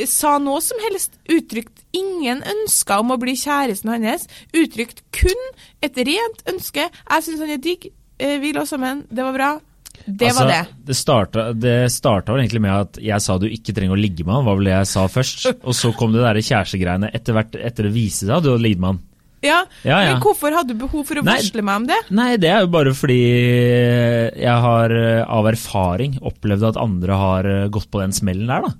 sa 0.09 0.35
noe 0.41 0.61
som 0.63 0.79
helst, 0.87 1.19
uttrykt 1.31 1.85
ingen 1.95 2.41
ønsker 2.43 3.03
om 3.03 3.13
å 3.15 3.19
bli 3.21 3.35
kjæresten 3.39 3.93
hans, 3.93 4.27
uttrykt 4.55 5.03
kun 5.15 5.45
et 5.85 5.95
rent 5.95 6.43
ønske. 6.51 6.89
Jeg 6.89 7.25
syns 7.25 7.43
han 7.43 7.55
er 7.55 7.63
digg, 7.63 7.87
eh, 8.19 8.37
vi 8.41 8.51
lå 8.55 8.65
sammen, 8.67 9.05
det 9.09 9.23
var 9.23 9.37
bra. 9.37 9.53
Det 10.05 10.33
var 10.35 10.49
det. 10.49 10.59
Altså, 10.59 10.85
Det 10.85 10.95
starta, 10.95 11.53
det 11.53 11.75
starta 11.93 12.33
vel 12.33 12.43
egentlig 12.43 12.61
med 12.61 12.75
at 12.75 12.99
jeg 13.01 13.23
sa 13.23 13.37
du 13.39 13.47
ikke 13.47 13.73
trenger 13.73 13.95
å 13.95 13.99
ligge 13.99 14.25
med 14.25 14.35
han, 14.35 14.45
var 14.45 14.59
vel 14.59 14.69
det 14.69 14.75
jeg 14.75 14.91
sa 14.91 15.07
først. 15.07 15.45
Og 15.67 15.77
så 15.77 15.93
kom 15.97 16.13
det 16.13 16.25
der 16.25 16.41
kjærestegreiene 16.41 17.11
etter 17.15 17.37
hvert 17.37 17.55
etter 17.55 17.87
det 17.87 17.95
viste 17.95 18.27
seg 18.27 18.35
at 18.37 18.45
du 18.45 18.51
hadde 18.51 18.65
ligget 18.65 18.83
med 18.83 18.95
han. 18.95 19.03
Ja, 19.45 19.61
Ja, 19.85 19.99
ja. 20.01 20.13
Men 20.13 20.23
hvorfor 20.25 20.55
hadde 20.55 20.73
du 20.73 20.79
behov 20.85 21.05
for 21.07 21.21
å 21.21 21.25
Nei. 21.25 21.37
varsle 21.37 21.63
meg 21.65 21.81
om 21.83 21.87
det? 21.91 21.99
Nei, 22.17 22.29
det 22.41 22.49
er 22.51 22.65
jo 22.65 22.71
bare 22.73 22.93
fordi 22.97 23.19
jeg 24.41 24.57
har 24.65 24.93
eh, 24.95 25.21
av 25.25 25.47
erfaring 25.51 26.17
opplevd 26.25 26.69
at 26.71 26.81
andre 26.81 27.19
har 27.21 27.49
eh, 27.49 27.67
gått 27.73 27.89
på 27.93 28.01
den 28.03 28.15
smellen 28.15 28.49
der, 28.49 28.65
da. 28.67 28.73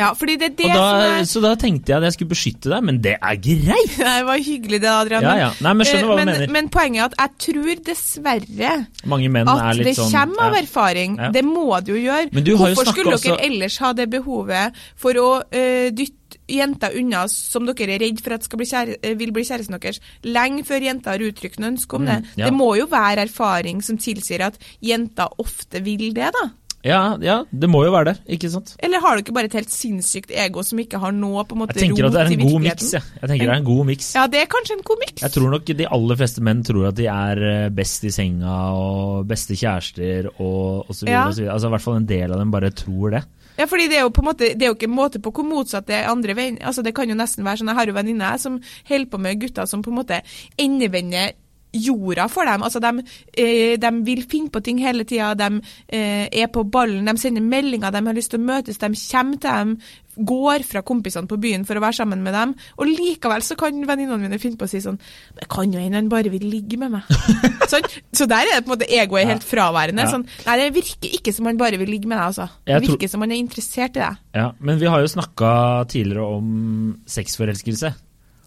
Ja, 0.00 0.10
fordi 0.16 0.36
det 0.40 0.46
er 0.52 0.54
det 0.56 0.68
da, 0.72 0.80
som 0.80 1.14
er 1.20 1.26
så 1.28 1.42
da 1.44 1.52
tenkte 1.60 1.92
jeg 1.92 2.00
at 2.00 2.06
jeg 2.08 2.16
skulle 2.16 2.32
beskytte 2.32 2.70
deg, 2.72 2.84
men 2.88 3.00
det 3.04 3.14
er 3.20 3.36
greit! 3.44 3.96
Det 4.00 4.24
var 4.26 4.40
hyggelig 4.40 4.78
det, 4.80 4.88
Adrian. 4.90 5.22
Ja, 5.26 5.30
men- 5.34 5.40
ja. 5.44 5.50
Nei, 5.66 5.72
men 5.76 5.86
skjønner 5.90 6.08
hva 6.10 6.16
du 6.16 6.24
mener. 6.30 6.46
Men 6.56 6.68
poenget 6.72 7.00
er 7.02 7.08
at 7.10 7.18
jeg 7.20 7.36
tror 7.46 7.82
dessverre 7.90 8.70
at 8.80 9.60
er 9.76 9.82
det 9.84 9.94
sånn 9.98 10.12
kommer 10.14 10.46
av 10.48 10.56
erfaring. 10.60 11.18
Ja. 11.20 11.30
Det 11.34 11.42
må 11.44 11.66
det 11.84 11.92
jo 11.94 12.00
gjøre. 12.00 12.30
Men 12.32 12.44
du 12.46 12.54
har 12.56 12.70
jo 12.70 12.74
Hvorfor 12.74 12.88
snakket 12.88 12.96
skulle 13.04 13.18
også- 13.18 13.36
dere 13.36 13.46
ellers 13.50 13.78
ha 13.84 13.92
det 13.92 14.08
behovet 14.10 14.80
for 14.96 15.12
å 15.20 15.28
uh, 15.42 15.90
dytte 15.90 16.16
jenter 16.50 16.94
unna 16.98 17.24
som 17.30 17.66
dere 17.66 17.94
er 17.96 18.02
redd 18.02 18.20
for 18.22 18.34
at 18.34 18.44
skal 18.46 18.58
bli 18.58 18.66
kjære, 18.66 18.96
eh, 19.02 19.14
vil 19.18 19.32
bli 19.34 19.42
kjæresten 19.46 19.78
deres, 19.80 20.00
lenge 20.24 20.64
før 20.66 20.80
jenter 20.82 21.10
har 21.14 21.18
uttrykt 21.26 21.58
noe 21.62 21.70
ønske 21.74 21.94
om 21.98 22.06
det? 22.06 22.18
Mm, 22.22 22.26
ja. 22.36 22.46
Det 22.50 22.54
må 22.54 22.76
jo 22.78 22.86
være 22.90 23.26
erfaring 23.26 23.82
som 23.82 23.98
tilsier 23.98 24.40
at 24.46 24.58
jenter 24.82 25.28
ofte 25.42 25.82
vil 25.82 26.12
det, 26.14 26.30
da. 26.34 26.50
Ja, 26.86 27.18
ja, 27.20 27.42
det 27.52 27.68
må 27.68 27.82
jo 27.84 27.90
være 27.92 28.14
det, 28.14 28.14
ikke 28.36 28.48
sant? 28.52 28.70
Eller 28.80 29.02
har 29.04 29.16
du 29.16 29.20
ikke 29.20 29.34
bare 29.36 29.50
et 29.50 29.56
helt 29.58 29.72
sinnssykt 29.72 30.30
ego 30.32 30.62
som 30.64 30.80
ikke 30.80 31.00
har 31.02 31.12
noe 31.12 31.42
på 31.44 31.56
en 31.56 31.60
måte 31.62 31.76
Jeg 31.76 31.90
tenker 31.90 32.08
at 32.08 32.14
det 32.14 32.22
er 32.22 32.30
en 32.32 32.44
god 32.46 32.62
miks, 32.64 32.92
Ja. 32.96 33.02
Jeg 33.20 33.32
tenker 33.32 33.50
det 33.50 33.52
er 33.52 33.60
en 33.60 33.66
god 33.66 33.82
miks. 33.90 34.08
Ja, 34.16 34.22
det 34.32 34.40
er 34.40 34.48
kanskje 34.54 34.78
en 34.78 34.86
god 34.88 35.02
miks. 35.02 35.24
Jeg 35.26 35.34
tror 35.34 35.52
nok 35.52 35.74
de 35.80 35.88
aller 35.98 36.20
fleste 36.22 36.44
menn 36.46 36.62
tror 36.64 36.88
at 36.88 36.96
de 36.96 37.08
er 37.12 37.42
eh, 37.50 37.66
best 37.76 38.06
i 38.08 38.14
senga 38.14 38.54
og 38.78 39.28
beste 39.28 39.58
kjærester 39.60 40.30
og, 40.38 40.88
og 40.88 40.96
så 40.96 41.04
videre. 41.04 41.18
Ja. 41.18 41.26
Og 41.26 41.36
så 41.36 41.44
videre. 41.44 41.58
Altså 41.58 41.68
i 41.68 41.74
hvert 41.76 41.86
fall 41.88 42.00
en 42.00 42.08
del 42.08 42.32
av 42.32 42.40
dem 42.40 42.56
bare 42.56 42.72
tror 42.72 43.16
det. 43.18 43.22
Ja, 43.60 43.66
fordi 43.68 43.90
det 43.92 43.98
er 43.98 44.06
jo 44.06 44.14
på 44.16 44.22
en 44.24 44.30
måte, 44.30 44.48
det 44.56 44.64
er 44.64 44.72
jo 44.72 44.78
ikke 44.78 44.88
en 44.88 44.96
måte 44.96 45.20
på 45.20 45.34
hvor 45.36 45.44
motsatt 45.44 45.84
det 45.90 45.98
er 45.98 46.08
andre 46.08 46.32
veien. 46.38 46.56
Altså, 46.64 46.80
det 46.86 46.94
kan 46.96 47.10
jo 47.10 47.18
nesten 47.18 47.44
være 47.44 47.60
sånn, 47.60 47.68
Jeg 47.74 47.76
har 47.82 47.92
jo 47.92 47.98
venninner 47.98 48.40
som 48.40 48.56
holder 48.88 49.10
på 49.12 49.20
med 49.20 49.40
gutter 49.42 49.68
som 49.68 49.84
på 49.84 49.92
en 49.92 50.00
måte 50.00 50.22
endevender 50.56 51.34
jorda 51.72 52.28
for 52.30 52.44
dem. 52.48 52.62
Altså, 52.66 52.80
de, 52.82 53.04
eh, 53.38 53.76
de 53.80 53.90
vil 54.06 54.22
finne 54.30 54.50
på 54.50 54.62
ting 54.64 54.78
hele 54.82 55.04
tida, 55.04 55.34
de 55.38 55.60
eh, 55.88 56.28
er 56.42 56.46
på 56.52 56.64
ballen, 56.70 57.04
de 57.06 57.16
sender 57.20 57.42
meldinger, 57.42 57.90
de 57.94 58.04
har 58.06 58.14
lyst 58.16 58.30
til 58.34 58.40
å 58.40 58.46
møtes, 58.48 58.78
de 58.78 58.90
kommer 59.10 59.38
til 59.40 59.50
dem, 59.50 59.76
går 60.20 60.64
fra 60.66 60.82
kompisene 60.84 61.28
på 61.30 61.38
byen 61.40 61.62
for 61.64 61.78
å 61.78 61.80
være 61.80 61.96
sammen 62.00 62.20
med 62.22 62.34
dem, 62.34 62.50
og 62.76 62.88
likevel 62.90 63.40
så 63.46 63.54
kan 63.56 63.78
venninnene 63.88 64.18
mine 64.20 64.40
finne 64.42 64.58
på 64.58 64.66
å 64.66 64.68
si 64.68 64.80
sånn 64.82 64.98
Det 65.38 65.46
kan 65.48 65.70
jo 65.72 65.80
hende 65.80 65.96
han 65.96 66.10
bare 66.12 66.28
vil 66.34 66.42
ligge 66.50 66.76
med 66.76 66.90
meg. 66.96 67.06
sånn, 67.70 67.86
så 68.12 68.26
der 68.28 68.42
er 68.50 68.58
det 68.58 68.66
på 68.66 68.72
en 68.72 68.74
måte 68.74 68.90
egoet 68.90 69.30
helt 69.30 69.46
fraværende. 69.46 70.04
Ja. 70.04 70.10
Sånn, 70.12 70.26
nei, 70.44 70.58
det 70.60 70.68
virker 70.76 71.14
ikke 71.20 71.32
som 71.32 71.46
han 71.48 71.56
bare 71.60 71.78
vil 71.80 71.88
ligge 71.94 72.10
med 72.10 72.18
deg, 72.18 72.26
altså. 72.26 72.48
Det 72.66 72.74
Jeg 72.74 72.82
tror- 72.82 72.96
virker 72.98 73.12
som 73.14 73.24
han 73.24 73.32
er 73.32 73.40
interessert 73.40 73.96
i 73.96 74.02
deg. 74.02 74.20
Ja, 74.34 74.50
Men 74.60 74.78
vi 74.82 74.86
har 74.90 75.00
jo 75.00 75.06
snakka 75.14 75.54
tidligere 75.88 76.26
om 76.36 77.00
sexforelskelse. 77.06 77.94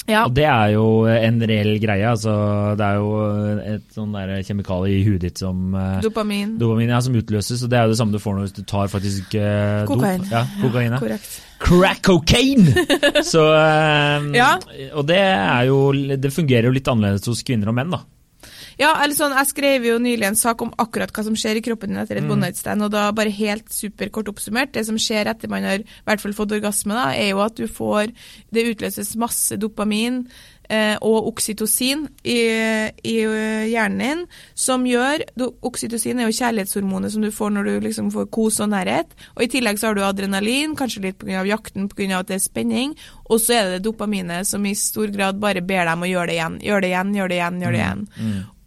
Ja. 0.10 0.26
Og 0.28 0.34
det 0.36 0.46
er 0.50 0.74
jo 0.74 0.86
en 1.08 1.38
reell 1.48 1.78
greie. 1.80 2.04
altså 2.10 2.34
Det 2.80 2.88
er 2.88 2.98
jo 3.00 3.12
et 3.76 3.86
sånn 3.96 4.12
der 4.16 4.34
kjemikalie 4.44 5.00
i 5.00 5.06
huet 5.08 5.24
ditt 5.24 5.40
som 5.40 5.76
eh, 5.80 6.02
Dopamin. 6.04 6.58
Dopamin 6.60 6.92
ja, 6.92 7.00
som 7.04 7.16
utløses, 7.16 7.64
og 7.64 7.72
det 7.72 7.80
er 7.80 7.88
jo 7.88 7.94
det 7.94 8.00
samme 8.02 8.16
du 8.16 8.20
får 8.20 8.42
hvis 8.42 8.56
du 8.58 8.64
tar 8.68 8.92
faktisk 8.92 9.38
uh, 9.40 9.86
Kokain. 9.88 10.26
dop. 10.26 10.34
Ja, 10.34 10.44
kokain. 10.62 10.92
Ja. 10.98 11.00
Korrekt. 11.00 11.38
Crack 11.64 12.02
cocaine! 12.04 12.74
Så 13.32 13.46
um, 13.48 14.34
Ja. 14.36 14.58
Og 15.00 15.06
det 15.08 15.22
er 15.22 15.70
jo 15.70 15.78
Det 15.94 16.34
fungerer 16.36 16.68
jo 16.68 16.74
litt 16.76 16.90
annerledes 16.92 17.30
hos 17.32 17.44
kvinner 17.48 17.72
og 17.72 17.78
menn, 17.78 17.94
da. 17.94 18.02
Ja, 18.80 18.94
eller 19.04 19.16
sånn, 19.16 19.36
Jeg 19.38 19.48
skrev 19.48 19.86
jo 19.86 19.98
nylig 20.00 20.26
en 20.28 20.36
sak 20.36 20.62
om 20.62 20.72
akkurat 20.78 21.12
hva 21.12 21.24
som 21.24 21.36
skjer 21.36 21.58
i 21.58 21.62
kroppen 21.62 21.90
din 21.90 21.98
etter 21.98 22.18
et 22.18 22.24
Mm. 22.24 22.32
one 22.32 22.42
night 22.42 22.58
stand, 22.58 22.82
og 22.82 22.92
da 22.92 23.12
bare 23.12 23.30
helt 23.30 23.70
superkort 23.70 24.28
oppsummert. 24.30 24.72
Det 24.74 24.86
som 24.86 24.96
skjer 24.96 25.26
etter 25.28 25.50
man 25.50 25.64
har 25.64 25.80
i 25.80 25.86
hvert 26.08 26.20
fall 26.22 26.34
fått 26.34 26.52
orgasme, 26.52 26.94
da, 26.94 27.12
er 27.14 27.30
jo 27.32 27.40
at 27.40 27.56
du 27.56 27.68
får 27.68 28.12
Det 28.54 28.78
utløses 28.78 29.16
masse 29.16 29.58
dopamin 29.58 30.28
eh, 30.70 30.96
og 31.02 31.28
oksytocin 31.28 32.08
i, 32.24 32.38
i 33.04 33.16
hjernen 33.74 34.00
din, 34.00 34.22
som 34.56 34.86
gjør 34.86 35.24
do, 35.36 35.50
Oksytocin 35.62 36.20
er 36.20 36.30
jo 36.30 36.38
kjærlighetshormonet 36.38 37.12
som 37.12 37.22
du 37.22 37.30
får 37.32 37.52
når 37.52 37.64
du 37.68 37.80
liksom 37.88 38.12
får 38.14 38.30
kos 38.32 38.60
og 38.64 38.70
nærhet. 38.70 39.08
Og 39.36 39.44
I 39.44 39.48
tillegg 39.48 39.78
så 39.78 39.88
har 39.88 39.96
du 39.96 40.02
adrenalin, 40.06 40.76
kanskje 40.76 41.02
litt 41.02 41.18
pga. 41.20 41.44
jakten, 41.46 41.90
pga. 41.90 42.20
at 42.20 42.28
det 42.28 42.36
er 42.36 42.40
spenning. 42.46 42.96
Og 43.30 43.40
så 43.40 43.54
er 43.58 43.70
det 43.74 43.84
dopaminet 43.84 44.48
som 44.48 44.66
i 44.66 44.74
stor 44.74 45.08
grad 45.08 45.40
bare 45.40 45.62
ber 45.62 45.86
dem 45.86 46.02
å 46.02 46.10
gjøre 46.10 46.28
det 46.28 46.36
igjen. 46.40 46.60
Gjøre 46.62 46.82
det 46.82 46.90
igjen, 46.94 47.14
gjøre 47.16 47.30
det 47.30 47.38
igjen, 47.42 47.62
gjøre 47.62 47.72
det 47.72 47.84
igjen. 47.84 48.08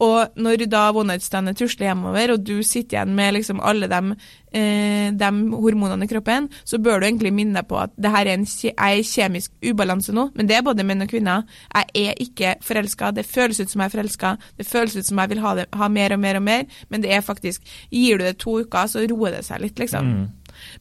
Og 0.04 0.36
når 0.36 0.66
da 0.68 0.90
one 0.92 1.14
night 1.14 1.24
standet 1.24 1.56
tusler 1.56 1.88
hjemover, 1.88 2.34
og 2.34 2.42
du 2.44 2.58
sitter 2.66 2.99
igjen 2.99 3.14
med 3.16 3.32
liksom 3.38 3.62
alle 3.64 3.88
de, 3.88 4.16
eh, 4.52 5.08
de 5.16 5.30
hormonene 5.56 6.04
i 6.04 6.10
kroppen, 6.10 6.50
så 6.64 6.78
bør 6.82 7.00
du 7.00 7.06
egentlig 7.08 7.32
minne 7.32 7.56
deg 7.56 7.68
på 7.71 7.78
at 7.80 7.94
det 7.97 8.12
her 8.12 8.26
er 8.26 8.34
en 8.36 8.44
jeg 8.47 8.75
er 8.76 9.00
i 9.00 9.06
kjemisk 9.06 9.52
ubalanse 9.64 10.12
nå, 10.12 10.28
men 10.36 10.47
det 10.47 10.58
er 10.58 10.66
både 10.66 10.84
menn 10.84 11.02
og 11.02 11.08
kvinner. 11.08 11.44
Jeg 11.73 12.10
er 12.10 12.21
ikke 12.21 12.54
forelska, 12.60 13.14
det 13.16 13.25
føles 13.26 13.60
ut 13.60 13.73
som 13.73 13.80
jeg 13.80 13.90
er 13.92 13.97
forelska, 13.97 14.36
det 14.58 14.66
føles 14.68 14.97
ut 14.97 15.08
som 15.08 15.18
jeg 15.18 15.32
vil 15.32 15.44
ha, 15.44 15.54
det, 15.54 15.66
ha 15.73 15.88
mer 15.88 16.12
og 16.12 16.21
mer 16.21 16.36
og 16.36 16.42
mer, 16.42 16.66
men 16.90 17.04
det 17.04 17.12
er 17.12 17.25
faktisk 17.25 17.62
Gir 17.90 18.18
du 18.18 18.25
det 18.25 18.38
to 18.38 18.60
uker, 18.60 18.88
så 18.90 19.02
roer 19.08 19.38
det 19.38 19.44
seg 19.47 19.62
litt, 19.62 19.78
liksom. 19.80 20.06
Mm. 20.06 20.26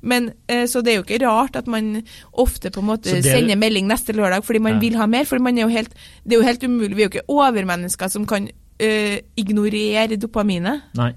Men, 0.01 0.33
eh, 0.47 0.65
så 0.67 0.81
det 0.83 0.93
er 0.93 0.99
jo 0.99 1.03
ikke 1.05 1.21
rart 1.25 1.55
at 1.55 1.67
man 1.67 2.03
ofte 2.33 2.71
på 2.71 2.79
en 2.79 2.87
måte 2.87 3.11
det- 3.11 3.23
sender 3.23 3.55
melding 3.55 3.87
neste 3.87 4.13
lørdag 4.13 4.43
fordi 4.43 4.59
man 4.59 4.73
Ja. 4.73 4.79
vil 4.79 4.95
ha 4.95 5.05
mer. 5.05 5.25
for 5.25 5.37
er 5.37 5.67
helt, 5.69 5.93
Det 6.27 6.33
er 6.33 6.41
jo 6.41 6.47
helt 6.47 6.63
umulig. 6.63 6.95
Vi 6.95 7.03
er 7.03 7.09
jo 7.09 7.19
ikke 7.19 7.29
overmennesker 7.29 8.09
som 8.09 8.25
kan 8.25 8.49
eh, 8.79 9.19
ignorere 9.37 10.17
dopaminet. 10.17 10.81
Nei. 10.99 11.11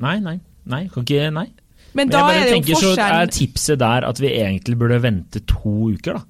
Nei, 0.00 0.18
nei. 0.20 0.38
Nei, 0.66 0.88
kan 0.88 1.04
ikke 1.04 1.30
Nei. 1.30 1.46
Men, 1.94 2.08
Men 2.08 2.10
da 2.10 2.22
er 2.32 2.40
det 2.40 2.46
jo 2.48 2.54
tenker 2.56 2.80
så 2.80 2.94
er 2.98 3.26
tipset 3.30 3.78
der 3.78 4.04
at 4.08 4.18
vi 4.18 4.26
egentlig 4.34 4.78
burde 4.80 4.96
vente 5.02 5.40
to 5.46 5.92
uker, 5.94 6.14
da. 6.18 6.22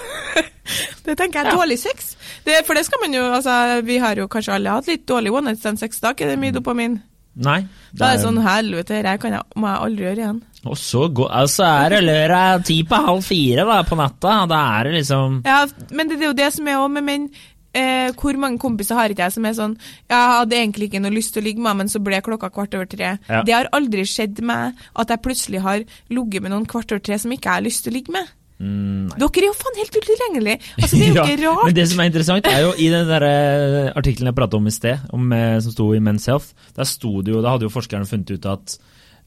det 1.05 1.17
tenker 1.19 1.41
jeg 1.41 1.49
er 1.51 1.57
dårlig 1.57 1.77
sex. 1.81 2.13
Det, 2.45 2.61
for 2.67 2.77
det 2.77 2.85
skal 2.87 3.01
man 3.03 3.13
jo 3.17 3.23
altså, 3.35 3.81
Vi 3.85 3.97
har 3.99 4.15
jo 4.15 4.27
kanskje 4.31 4.53
alle 4.55 4.69
hatt 4.77 4.87
litt 4.87 5.03
dårlig 5.09 5.33
one 5.33 5.51
night 5.51 5.59
stand 5.59 5.81
sex. 5.81 5.99
Da 5.99 6.13
er 6.15 6.31
det 6.31 6.37
Mm. 6.37 6.41
mye 6.45 6.51
dopamin. 6.55 6.99
Nei. 7.35 7.59
Da 7.95 8.11
er 8.11 8.17
det 8.17 8.25
sånn 8.25 8.41
helvete, 8.43 9.01
det 9.03 9.19
kan 9.21 9.31
jeg, 9.33 9.41
må 9.55 9.67
jeg 9.67 9.79
aldri 9.85 10.03
gjøre 10.05 10.21
igjen. 10.23 10.41
Og 10.69 10.77
så 10.77 11.07
går 11.09 11.31
Altså 11.33 11.65
er 11.65 11.95
det 11.95 12.03
lørdag 12.05 12.65
ti 12.67 12.81
på 12.85 12.99
halv 13.01 13.23
fire 13.25 13.65
da, 13.65 13.79
på 13.87 13.97
natta. 13.97 14.35
Da 14.49 14.59
er 14.77 14.89
det 14.89 14.99
liksom 14.99 15.39
Ja, 15.47 15.63
men 15.89 16.11
det, 16.11 16.19
det 16.19 16.27
er 16.27 16.31
jo 16.31 16.37
det 16.37 16.51
som 16.53 16.69
er 16.69 16.81
òg 16.81 16.91
med 16.99 17.07
menn. 17.07 17.31
Eh, 17.71 18.11
hvor 18.19 18.35
mange 18.35 18.59
kompiser 18.59 18.97
har 18.99 19.13
ikke 19.13 19.23
jeg 19.23 19.31
som 19.31 19.45
er 19.47 19.53
sånn 19.55 19.77
Jeg 20.11 20.31
hadde 20.33 20.57
egentlig 20.57 20.89
ikke 20.89 20.99
noe 20.99 21.13
lyst 21.15 21.31
til 21.31 21.39
å 21.39 21.45
ligge 21.45 21.63
med, 21.63 21.77
men 21.79 21.87
så 21.87 22.01
ble 22.03 22.19
klokka 22.19 22.49
kvart 22.51 22.75
over 22.75 22.89
tre. 22.91 23.13
Ja. 23.31 23.45
Det 23.47 23.55
har 23.55 23.69
aldri 23.71 24.03
skjedd 24.03 24.41
meg 24.43 24.75
at 24.91 25.13
jeg 25.13 25.23
plutselig 25.23 25.63
har 25.63 25.85
ligget 26.11 26.43
med 26.43 26.51
noen 26.51 26.67
kvart 26.67 26.91
over 26.91 26.99
tre 27.07 27.15
som 27.21 27.31
ikke 27.31 27.47
jeg 27.47 27.61
har 27.61 27.65
lyst 27.69 27.85
til 27.85 27.93
å 27.93 27.95
ligge 27.95 28.11
med. 28.17 28.33
mm. 28.59 29.15
Dere 29.15 29.45
er 29.45 29.47
jo 29.47 29.55
faen 29.61 29.79
helt 29.79 29.97
utilgjengelige! 30.01 30.59
Altså, 30.81 30.99
det 30.99 31.07
er 31.07 31.07
jo 31.07 31.15
Ja, 31.21 31.25
ikke 31.31 31.47
rart. 31.47 31.65
Men 31.69 31.79
det 31.79 31.87
som 31.93 32.03
er 32.03 32.11
interessant, 32.11 32.51
er 32.51 32.61
jo 32.67 32.75
i 32.75 32.91
den 32.91 33.07
der 33.07 33.27
eh, 33.31 33.91
artikkelen 34.03 34.33
jeg 34.33 34.39
pratet 34.41 34.59
om 34.59 34.67
i 34.67 34.75
sted, 34.75 35.07
om, 35.15 35.31
eh, 35.39 35.57
som 35.63 35.77
sto 35.77 35.87
i 35.95 36.03
Men's 36.03 36.27
Health, 36.27 36.51
der 36.75 36.91
sto 36.91 37.21
det 37.23 37.31
jo, 37.37 37.39
da 37.39 37.55
hadde 37.55 37.69
jo 37.69 37.73
forskerne 37.79 38.09
funnet 38.09 38.35
ut 38.35 38.51
at 38.51 38.75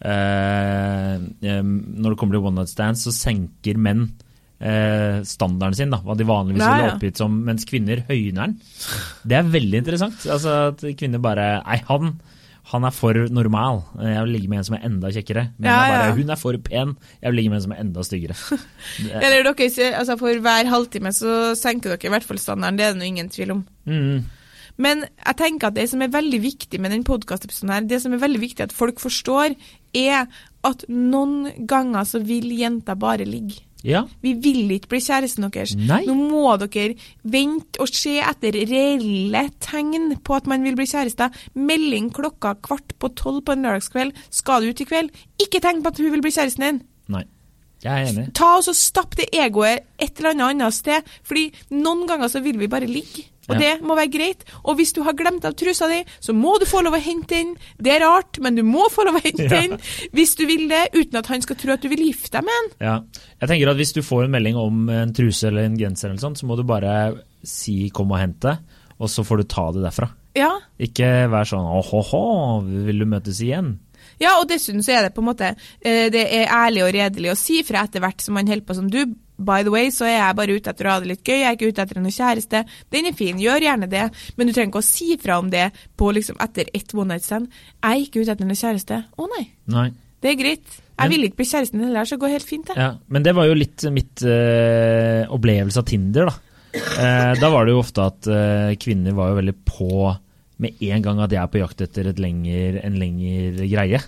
når 0.05 2.13
det 2.13 2.19
kommer 2.21 2.37
til 2.37 2.45
one 2.45 2.59
night 2.61 2.73
stands, 2.73 3.05
så 3.07 3.13
senker 3.15 3.79
menn 3.81 4.07
eh, 4.61 5.23
standarden 5.27 5.77
sin, 5.79 5.95
da, 5.95 6.01
hva 6.05 6.17
de 6.19 6.27
vanligvis 6.29 6.65
Ja, 6.65 6.75
ville 6.75 6.93
oppgitt 6.95 7.21
som, 7.21 7.41
mens 7.47 7.67
kvinner 7.69 8.05
høyner 8.09 8.47
den. 8.47 8.57
Det 9.25 9.41
er 9.41 9.51
veldig 9.57 9.83
interessant. 9.83 10.25
Altså 10.31 10.55
at 10.71 10.85
kvinner 10.99 11.23
bare 11.25 11.49
Nei, 11.65 11.81
han, 11.89 12.15
han 12.73 12.89
er 12.89 12.95
for 12.97 13.19
normal. 13.35 13.83
Jeg 14.01 14.27
vil 14.27 14.37
ligge 14.39 14.53
med 14.53 14.63
en 14.63 14.69
som 14.71 14.79
er 14.79 14.87
enda 14.89 15.13
kjekkere. 15.15 15.49
Men 15.59 15.71
Ja, 15.71 15.81
er 15.81 15.97
bare, 15.97 16.15
hun 16.21 16.35
er 16.37 16.41
for 16.41 16.61
pen. 16.69 16.95
Jeg 17.21 17.33
vil 17.33 17.41
ligge 17.41 17.53
med 17.53 17.61
en 17.61 17.67
som 17.67 17.77
er 17.77 17.83
enda 17.85 18.07
styggere. 18.07 18.39
Eller 19.25 19.51
dere, 19.51 19.91
altså 19.99 20.19
For 20.21 20.45
hver 20.47 20.73
halvtime 20.73 21.13
så 21.17 21.37
senker 21.59 21.95
dere 21.95 22.11
i 22.11 22.17
hvert 22.17 22.29
fall 22.29 22.41
standarden, 22.41 22.81
det 22.81 22.89
er 22.89 22.99
det 22.99 23.13
ingen 23.13 23.33
tvil 23.33 23.59
om. 23.59 23.67
Mm. 23.89 24.25
Men 24.77 25.05
jeg 25.07 25.39
tenker 25.39 25.71
at 25.71 25.77
det 25.77 25.87
som 25.91 26.03
er 26.03 26.15
veldig 26.15 26.41
viktig 26.43 26.81
med 26.83 26.95
den 26.95 27.05
podkastepisoden 27.07 27.75
her, 27.75 27.85
det 27.89 28.01
som 28.03 28.15
er 28.15 28.23
veldig 28.23 28.41
viktig 28.43 28.67
at 28.67 28.75
folk 28.75 29.03
forstår, 29.03 29.55
er 29.95 30.27
at 30.67 30.83
noen 30.91 31.67
ganger 31.71 32.09
så 32.09 32.21
vil 32.25 32.51
jenta 32.59 32.97
bare 32.99 33.27
ligge. 33.29 33.63
Ja. 33.85 34.07
Vi 34.25 34.33
vil 34.41 34.71
ikke 34.73 34.95
bli 34.95 35.01
kjæresten 35.05 35.45
deres. 35.53 35.75
Nei. 35.77 36.01
Nå 36.09 36.15
må 36.17 36.55
dere 36.63 36.95
vente 37.29 37.83
og 37.85 37.93
se 37.93 38.17
etter 38.25 38.57
reelle 38.71 39.45
tegn 39.63 40.15
på 40.25 40.39
at 40.39 40.49
man 40.51 40.65
vil 40.65 40.79
bli 40.79 40.89
kjærester. 40.89 41.35
Melding 41.55 42.09
klokka 42.17 42.55
kvart 42.65 42.97
på 42.99 43.13
tolv 43.21 43.45
på 43.45 43.53
en 43.53 43.69
lørdagskveld. 43.69 44.17
Skal 44.33 44.65
du 44.65 44.73
ut 44.73 44.81
i 44.81 44.89
kveld? 44.89 45.13
Ikke 45.45 45.61
tenk 45.61 45.85
på 45.85 45.93
at 45.93 46.01
hun 46.01 46.13
vil 46.17 46.25
bli 46.25 46.33
kjæresten 46.33 46.65
din. 46.65 46.83
Nei. 47.13 47.27
Jeg 47.85 47.93
er 47.93 48.09
enig. 48.09 48.31
Ta 48.33 48.55
og 48.57 48.73
Stapp 48.73 49.19
det 49.21 49.29
egoet 49.37 49.85
et 50.01 50.17
eller 50.17 50.33
annet 50.33 50.55
annet 50.55 50.77
sted. 50.79 51.15
Fordi 51.29 51.51
noen 51.77 52.07
ganger 52.09 52.33
så 52.33 52.41
vil 52.41 52.57
vi 52.57 52.71
bare 52.73 52.89
ligge. 52.89 53.29
Og 53.49 53.55
Ja. 53.57 53.61
det 53.61 53.83
må 53.83 53.95
være 53.97 54.11
greit. 54.13 54.45
Og 54.65 54.77
hvis 54.79 54.93
du 54.95 55.03
har 55.03 55.13
glemt 55.13 55.45
av 55.45 55.55
trusa 55.55 55.89
di, 55.89 56.05
så 56.21 56.33
må 56.35 56.59
du 56.59 56.65
få 56.67 56.83
lov 56.83 56.95
å 56.95 57.01
hente 57.03 57.29
den. 57.35 57.57
Det 57.81 57.93
er 57.93 58.01
rart, 58.07 58.39
men 58.41 58.55
du 58.57 58.63
må 58.63 58.89
få 58.91 59.05
lov 59.05 59.17
å 59.17 59.23
hente 59.25 59.49
Ja. 59.53 59.77
hvis 60.13 60.35
du 60.37 60.47
vil 60.47 60.69
det, 60.69 60.89
uten 60.95 61.17
at 61.19 61.27
han 61.27 61.43
skal 61.43 61.57
tro 61.57 61.73
at 61.73 61.81
du 61.83 61.89
vil 61.89 62.07
gifte 62.07 62.31
deg 62.39 62.45
med 62.45 62.55
han. 62.59 62.71
Ja. 62.81 62.97
Jeg 63.41 63.49
tenker 63.49 63.71
at 63.71 63.77
Hvis 63.77 63.93
du 63.95 64.03
får 64.03 64.25
en 64.25 64.31
melding 64.31 64.57
om 64.57 64.89
en 64.89 65.13
truse 65.13 65.45
eller 65.49 65.65
en 65.69 65.77
genser, 65.79 66.09
eller 66.11 66.21
sånt, 66.21 66.39
så 66.39 66.47
må 66.47 66.57
du 66.57 66.63
bare 66.65 67.15
si 67.45 67.91
'kom 67.91 68.11
og 68.13 68.19
hente', 68.19 68.59
og 69.01 69.09
så 69.09 69.25
får 69.25 69.37
du 69.39 69.43
ta 69.45 69.71
det 69.73 69.83
derfra. 69.83 70.11
Ja, 70.35 70.59
Ikke 70.81 71.29
vær 71.31 71.45
sånn 71.45 71.67
'åhåhå, 71.69 72.85
vil 72.87 72.99
du 72.99 73.05
møtes 73.07 73.41
igjen'? 73.41 73.79
Ja, 74.21 74.39
og 74.41 74.49
dessuten 74.49 74.83
så 74.83 74.93
er 74.99 75.03
det 75.03 75.15
på 75.15 75.23
en 75.23 75.29
måte 75.35 75.57
eh, 75.85 76.09
Det 76.11 76.27
er 76.33 76.47
ærlig 76.47 76.85
og 76.85 76.93
redelig 76.95 77.31
å 77.33 77.37
si 77.37 77.63
fra 77.63 77.83
etter 77.85 78.01
hvert 78.01 78.21
som 78.21 78.35
man 78.35 78.47
holder 78.47 78.65
på 78.67 78.75
som 78.75 78.89
du. 78.91 79.05
By 79.37 79.65
the 79.67 79.73
way, 79.75 79.91
så 79.91 80.07
er 80.07 80.15
jeg 80.19 80.37
bare 80.39 80.55
ute 80.55 80.71
etter 80.71 80.87
å 80.87 80.93
ha 80.95 81.01
det 81.03 81.11
litt 81.11 81.25
gøy, 81.27 81.41
jeg 81.41 81.49
er 81.49 81.57
ikke 81.57 81.73
ute 81.73 81.83
etter 81.83 81.99
noen 81.99 82.15
kjæreste. 82.15 82.63
Den 82.95 83.09
er 83.11 83.17
fin, 83.19 83.41
gjør 83.43 83.67
gjerne 83.67 83.89
det, 83.91 84.05
men 84.37 84.47
du 84.47 84.53
trenger 84.55 84.71
ikke 84.71 84.83
å 84.85 84.87
si 84.87 85.17
fra 85.19 85.41
om 85.43 85.51
det 85.51 85.67
på 85.99 86.13
liksom 86.15 86.39
etter 86.45 86.71
ett 86.71 86.95
one 86.95 87.15
night 87.15 87.27
stand. 87.27 87.51
Jeg 87.83 87.91
er 87.91 88.07
ikke 88.07 88.23
ute 88.23 88.37
etter 88.37 88.47
noen 88.47 88.61
kjæreste. 88.63 89.03
Å 89.19 89.29
nei, 89.35 89.45
Nei. 89.75 89.89
det 90.23 90.33
er 90.33 90.41
greit. 90.41 90.81
Jeg 90.95 91.11
vil 91.11 91.27
ikke 91.27 91.41
bli 91.41 91.47
kjæresten 91.51 91.81
din 91.81 91.89
heller, 91.89 92.07
så 92.07 92.15
det 92.15 92.23
går 92.23 92.35
helt 92.37 92.47
fint, 92.47 92.69
det. 92.71 92.77
Ja, 92.79 92.91
men 93.11 93.25
det 93.27 93.35
var 93.35 93.49
jo 93.49 93.57
litt 93.59 93.83
mitt 93.91 94.23
øh, 94.23 95.25
opplevelse 95.35 95.83
av 95.83 95.89
Tinder, 95.91 96.31
da. 96.31 96.37
Eh, 96.75 97.33
da 97.39 97.51
var 97.51 97.67
det 97.67 97.75
jo 97.75 97.81
ofte 97.83 98.07
at 98.07 98.29
øh, 98.31 98.75
kvinner 98.83 99.15
var 99.15 99.33
jo 99.33 99.41
veldig 99.41 99.57
på 99.67 99.91
med 100.63 100.83
en 100.87 101.03
gang 101.03 101.23
at 101.23 101.35
jeg 101.35 101.43
er 101.43 101.51
på 101.51 101.59
jakt 101.59 101.83
etter 101.83 102.13
et 102.13 102.23
lenger, 102.23 102.79
en 102.87 102.99
lengre 103.01 103.67
greie. 103.67 104.01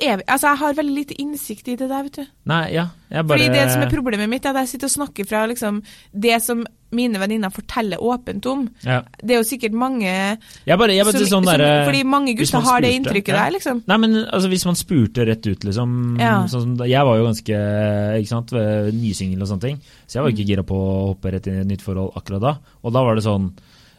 Jeg, 0.00 0.22
altså, 0.26 0.48
jeg 0.48 0.58
har 0.62 0.74
veldig 0.78 0.94
lite 0.96 1.14
innsikt 1.22 1.68
i 1.68 1.76
det 1.76 1.88
der, 1.90 2.02
vet 2.06 2.18
du. 2.18 2.24
Nei, 2.50 2.64
ja, 2.74 2.88
jeg 3.10 3.26
bare 3.26 3.38
Fordi 3.38 3.52
det 3.54 3.66
som 3.72 3.82
er 3.84 3.92
problemet 3.92 4.30
mitt, 4.32 4.44
er 4.46 4.56
at 4.56 4.64
jeg 4.64 4.74
sitter 4.76 4.90
og 4.90 4.94
snakker 4.96 5.28
fra 5.28 5.44
liksom, 5.50 5.82
det 6.12 6.40
som 6.42 6.64
mine 6.96 7.18
venninner 7.18 7.50
forteller 7.50 8.02
åpent 8.02 8.46
om. 8.46 8.66
ja. 8.86 9.00
Det 9.18 9.34
er 9.34 9.40
jo 9.40 9.46
sikkert 9.46 9.74
mange 9.74 10.06
Jeg 10.06 10.78
bare, 10.78 10.94
jeg 10.94 11.04
bare 11.04 11.18
som, 11.18 11.26
sånn 11.42 11.48
som, 11.48 11.62
Fordi 11.88 12.02
mange 12.06 12.34
gutter 12.38 12.62
har 12.62 12.84
det 12.84 12.92
inntrykket 12.94 13.34
ja. 13.34 13.44
der, 13.44 13.54
liksom. 13.56 13.82
Nei, 13.90 13.98
men 14.04 14.16
altså, 14.24 14.50
hvis 14.52 14.66
man 14.68 14.78
spurte 14.78 15.26
rett 15.26 15.46
ut, 15.46 15.66
liksom 15.66 16.16
Ja. 16.20 16.46
sånn 16.50 16.76
Jeg 16.86 17.04
var 17.08 17.18
jo 17.18 17.26
ganske 17.26 17.62
ikke 18.22 18.30
sant, 18.30 18.54
nysingel 18.96 19.42
og 19.42 19.50
sånne 19.50 19.66
ting, 19.66 19.80
så 20.06 20.18
jeg 20.18 20.26
var 20.26 20.34
ikke 20.34 20.48
gira 20.48 20.66
på 20.66 20.78
å 20.78 20.94
hoppe 21.12 21.34
rett 21.34 21.50
inn 21.50 21.58
i 21.58 21.64
et 21.64 21.72
nytt 21.74 21.84
forhold 21.84 22.14
akkurat 22.16 22.44
da. 22.44 22.54
Og 22.82 22.94
da 22.94 23.02
var 23.02 23.18
det 23.18 23.26
sånn 23.26 23.50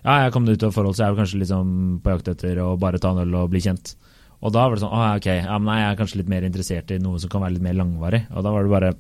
Ja, 0.06 0.24
jeg 0.24 0.32
kom 0.32 0.48
ut 0.48 0.64
av 0.64 0.72
forhold, 0.72 0.96
så 0.96 1.04
jeg 1.04 1.12
er 1.12 1.22
kanskje 1.22 1.42
liksom 1.44 1.72
på 2.04 2.14
jakt 2.16 2.30
etter 2.32 2.60
å 2.64 2.78
bare 2.80 3.00
ta 3.04 3.12
en 3.12 3.26
øl 3.26 3.36
og 3.36 3.50
bli 3.52 3.60
kjent. 3.60 3.98
Og 4.38 4.54
da 4.54 4.68
var 4.68 4.78
det 4.78 4.84
sånn 4.84 4.94
Å, 4.94 5.06
ok, 5.18 5.32
ja, 5.40 5.56
men 5.58 5.72
nei, 5.72 5.80
jeg 5.82 5.94
er 5.94 5.98
kanskje 6.02 6.22
litt 6.22 6.30
mer 6.30 6.46
interessert 6.46 6.94
i 6.94 7.00
noe 7.02 7.22
som 7.22 7.32
kan 7.32 7.44
være 7.44 7.58
litt 7.58 7.66
mer 7.66 7.80
langvarig. 7.80 8.28
Og 8.34 8.46
da 8.46 8.54
var 8.54 8.68
det 8.68 8.76
bare 8.76 8.94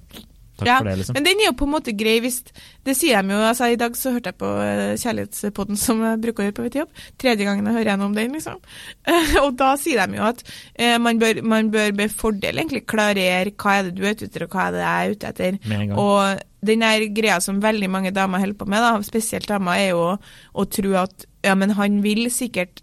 Takk 0.58 0.68
Ja, 0.68 0.78
for 0.80 0.90
det, 0.90 0.96
liksom. 0.98 1.14
Men 1.14 1.26
den 1.28 1.42
er 1.42 1.50
jo 1.52 1.56
på 1.60 1.68
en 1.68 1.74
måte 1.76 1.94
grei 1.94 2.16
hvis 2.24 2.40
Det 2.86 2.96
sier 2.98 3.22
de 3.22 3.36
jo. 3.36 3.42
altså 3.46 3.68
I 3.70 3.78
dag 3.78 3.98
så 3.98 4.14
hørte 4.16 4.32
jeg 4.32 4.40
på 4.42 4.50
eh, 4.64 4.96
Kjærlighetspodden 4.98 5.78
som 5.78 6.02
jeg 6.02 6.22
bruker 6.24 6.42
å 6.42 6.48
gjøre 6.48 6.56
på 6.58 6.66
vei 6.66 6.72
til 6.74 6.82
jobb. 6.82 7.04
Tredje 7.22 7.46
gangen 7.46 7.70
jeg 7.70 7.78
hører 7.78 7.92
gjennom 7.92 8.16
den, 8.18 8.34
liksom. 8.34 8.58
og 9.44 9.52
da 9.60 9.70
sier 9.78 10.02
de 10.02 10.18
jo 10.18 10.26
at 10.26 10.42
eh, 10.74 10.96
man, 11.04 11.22
bør, 11.22 11.44
man 11.46 11.70
bør 11.74 11.94
med 12.00 12.16
fordel 12.16 12.64
egentlig 12.64 12.88
klarere 12.90 13.54
hva 13.54 13.78
er 13.78 13.90
det 13.90 13.96
du 14.00 14.04
er 14.06 14.18
ute 14.18 14.30
etter, 14.32 14.48
og 14.48 14.58
hva 14.58 14.66
er 14.66 14.78
det 14.78 14.84
jeg 14.84 14.98
er 14.98 15.14
ute 15.14 15.32
etter. 15.34 15.60
Med 15.68 15.78
en 15.78 15.92
gang. 15.92 16.02
Og 16.02 16.68
den 16.72 16.88
der 16.88 17.08
greia 17.20 17.38
som 17.44 17.62
veldig 17.62 17.92
mange 17.94 18.16
damer 18.16 18.42
holder 18.42 18.58
på 18.58 18.70
med, 18.72 18.82
da, 18.82 18.96
spesielt 19.06 19.50
damer, 19.52 19.78
er 19.78 19.94
jo 19.94 20.10
å 20.18 20.68
tro 20.74 20.98
at 21.04 21.30
ja, 21.46 21.54
men 21.60 21.78
han 21.78 22.02
vil 22.02 22.26
sikkert 22.34 22.82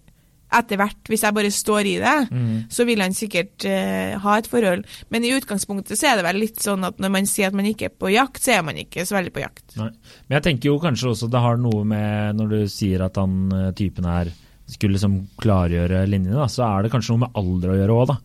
etter 0.59 0.79
hvert, 0.81 1.01
hvis 1.11 1.25
jeg 1.27 1.37
bare 1.37 1.51
står 1.55 1.89
i 1.91 1.95
det, 2.03 2.15
Mm. 2.31 2.65
så 2.71 2.87
vil 2.89 3.03
han 3.05 3.15
sikkert 3.17 3.67
uh, 3.69 4.19
ha 4.25 4.37
et 4.39 4.49
forhold. 4.51 4.85
Men 5.11 5.25
i 5.25 5.33
utgangspunktet 5.37 5.99
så 5.99 6.11
er 6.13 6.17
det 6.21 6.25
vel 6.27 6.41
litt 6.43 6.63
sånn 6.63 6.85
at 6.87 6.99
når 7.03 7.11
man 7.15 7.27
sier 7.31 7.49
at 7.51 7.59
man 7.59 7.67
ikke 7.69 7.91
er 7.91 7.95
på 7.99 8.13
jakt, 8.15 8.43
så 8.43 8.57
er 8.59 8.63
man 8.67 8.77
ikke 8.81 9.05
så 9.07 9.19
veldig 9.19 9.33
på 9.35 9.43
jakt. 9.45 9.77
Nei. 9.81 9.91
Men 10.29 10.39
jeg 10.39 10.47
tenker 10.49 10.71
jo 10.73 10.79
kanskje 10.83 11.11
også 11.13 11.31
det 11.33 11.41
har 11.45 11.57
noe 11.61 11.85
med 11.89 12.37
Når 12.39 12.49
du 12.55 12.59
sier 12.73 13.03
at 13.05 13.17
han 13.21 13.35
eh, 13.53 13.73
typen 13.77 14.07
her 14.09 14.31
skulle 14.71 14.97
liksom 14.97 15.17
klargjøre 15.43 16.07
linjene, 16.09 16.39
da, 16.39 16.47
så 16.49 16.65
er 16.67 16.87
det 16.87 16.93
kanskje 16.95 17.13
noe 17.13 17.25
med 17.27 17.35
alder 17.37 17.73
å 17.75 17.79
gjøre 17.81 17.97
òg, 17.99 18.07
da. 18.15 18.17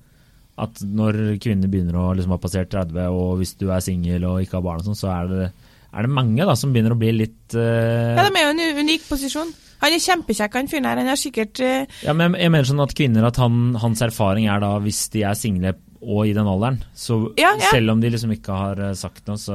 At 0.60 0.80
når 0.84 1.18
kvinner 1.40 1.72
begynner 1.72 1.96
å 2.00 2.14
liksom 2.16 2.34
ha 2.36 2.40
passert 2.40 2.72
30, 2.72 2.96
og 3.16 3.38
hvis 3.40 3.54
du 3.60 3.70
er 3.72 3.84
singel 3.84 4.26
og 4.28 4.42
ikke 4.44 4.58
har 4.60 4.64
barn 4.66 4.82
og 4.84 4.88
sånn, 4.90 4.98
så 5.00 5.10
er 5.14 5.28
det, 5.32 5.50
er 5.96 6.08
det 6.08 6.12
mange 6.16 6.48
da 6.48 6.56
som 6.60 6.72
begynner 6.76 6.96
å 6.96 7.00
bli 7.00 7.12
litt 7.16 7.56
uh... 7.56 8.16
Ja, 8.20 8.26
de 8.28 8.40
er 8.40 8.48
jo 8.48 8.54
en 8.56 8.80
unik 8.84 9.06
posisjon. 9.08 9.52
Han 9.82 9.94
er 9.96 10.02
kjempekjekk, 10.04 10.54
han 10.60 10.68
fyren 10.68 10.86
her. 10.90 10.98
Han 11.02 11.08
har 11.08 11.20
sikkert 11.20 11.60
uh, 11.64 11.86
Ja, 12.04 12.14
men 12.14 12.34
jeg, 12.36 12.52
mener 12.52 12.68
sånn 12.68 12.82
at 12.84 12.96
kvinner 12.98 13.24
At 13.30 13.38
han, 13.40 13.76
hans 13.80 14.02
erfaring 14.02 14.50
er 14.52 14.60
da 14.60 14.74
hvis 14.84 15.06
de 15.14 15.24
er 15.24 15.38
single 15.40 15.76
og 16.00 16.30
i 16.30 16.32
den 16.32 16.48
alderen, 16.48 16.78
så 16.96 17.18
Ja, 17.36 17.50
ja. 17.60 17.68
selv 17.74 17.92
om 17.92 18.00
de 18.00 18.08
liksom 18.14 18.32
ikke 18.32 18.56
har 18.56 18.80
eh, 18.80 18.94
sagt 18.96 19.26
noe, 19.28 19.36
så 19.36 19.52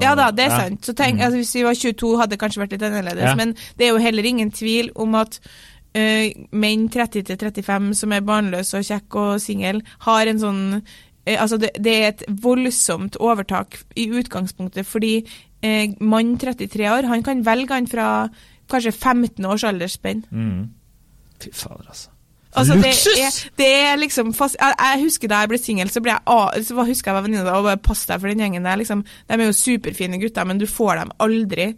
Ja 0.00 0.14
da, 0.16 0.30
det 0.32 0.46
er 0.46 0.54
Ja. 0.54 0.60
sant. 0.62 0.80
Så 0.80 0.94
tenk, 0.96 1.18
Mm. 1.18 1.24
altså, 1.26 1.36
hvis 1.42 1.54
vi 1.54 1.62
var 1.66 1.74
22, 1.74 2.16
hadde 2.16 2.30
det 2.30 2.38
kanskje 2.40 2.62
vært 2.62 2.72
litt 2.72 2.82
annerledes. 2.88 3.36
Men 3.36 3.52
det 3.76 3.84
er 3.84 3.90
jo 3.92 3.98
heller 4.00 4.24
ingen 4.24 4.50
tvil 4.50 4.88
om 4.96 5.14
at 5.14 5.36
uh, 5.94 6.30
menn 6.52 6.88
30-35 6.88 7.92
som 8.00 8.12
er 8.16 8.24
barnløse 8.24 8.78
og 8.80 8.84
kjekke 8.88 9.14
og 9.34 9.40
single, 9.44 9.82
har 10.06 10.26
en 10.26 10.38
sånn 10.40 10.62
uh, 10.78 11.36
Altså, 11.36 11.58
det, 11.60 11.74
det 11.76 11.92
er 12.00 12.08
et 12.14 12.22
voldsomt 12.40 13.18
overtak 13.20 13.76
i 13.94 14.06
utgangspunktet, 14.08 14.86
fordi 14.88 15.18
uh, 15.20 15.94
mann 16.00 16.38
33 16.40 16.88
år, 16.88 17.04
han 17.12 17.22
kan 17.22 17.44
velge 17.44 17.74
han 17.76 17.86
fra 17.86 18.30
kanskje 18.70 18.92
15 18.92 19.44
års 19.48 19.64
aldersspenn. 19.64 20.24
Mm. 20.30 20.62
Fy 21.42 21.50
fader, 21.52 21.88
altså. 21.88 22.10
Altså, 22.56 22.74
det 22.74 22.88
er, 22.88 23.34
det 23.58 23.66
er 23.76 23.96
liksom 24.00 24.32
fast, 24.34 24.56
jeg, 24.60 24.74
jeg 24.80 25.02
husker 25.02 25.28
Da 25.28 25.42
jeg 25.42 25.50
ble 25.52 25.58
singel, 25.60 25.90
så 25.92 26.00
ble 26.00 26.14
jeg 26.14 26.64
så 26.64 26.84
husker 26.88 27.10
jeg 27.10 27.16
var 27.18 27.26
venninne 27.26 27.52
og 27.52 27.66
bare 27.66 27.80
pass 27.84 28.06
deg 28.08 28.22
for 28.22 28.32
den 28.32 28.40
gjengen 28.40 28.64
der. 28.64 28.80
Liksom. 28.80 29.04
De 29.28 29.36
er 29.36 29.44
jo 29.44 29.56
superfine 29.56 30.20
gutter, 30.20 30.48
men 30.48 30.60
du 30.60 30.66
får 30.66 31.02
dem 31.02 31.12
aldri. 31.24 31.68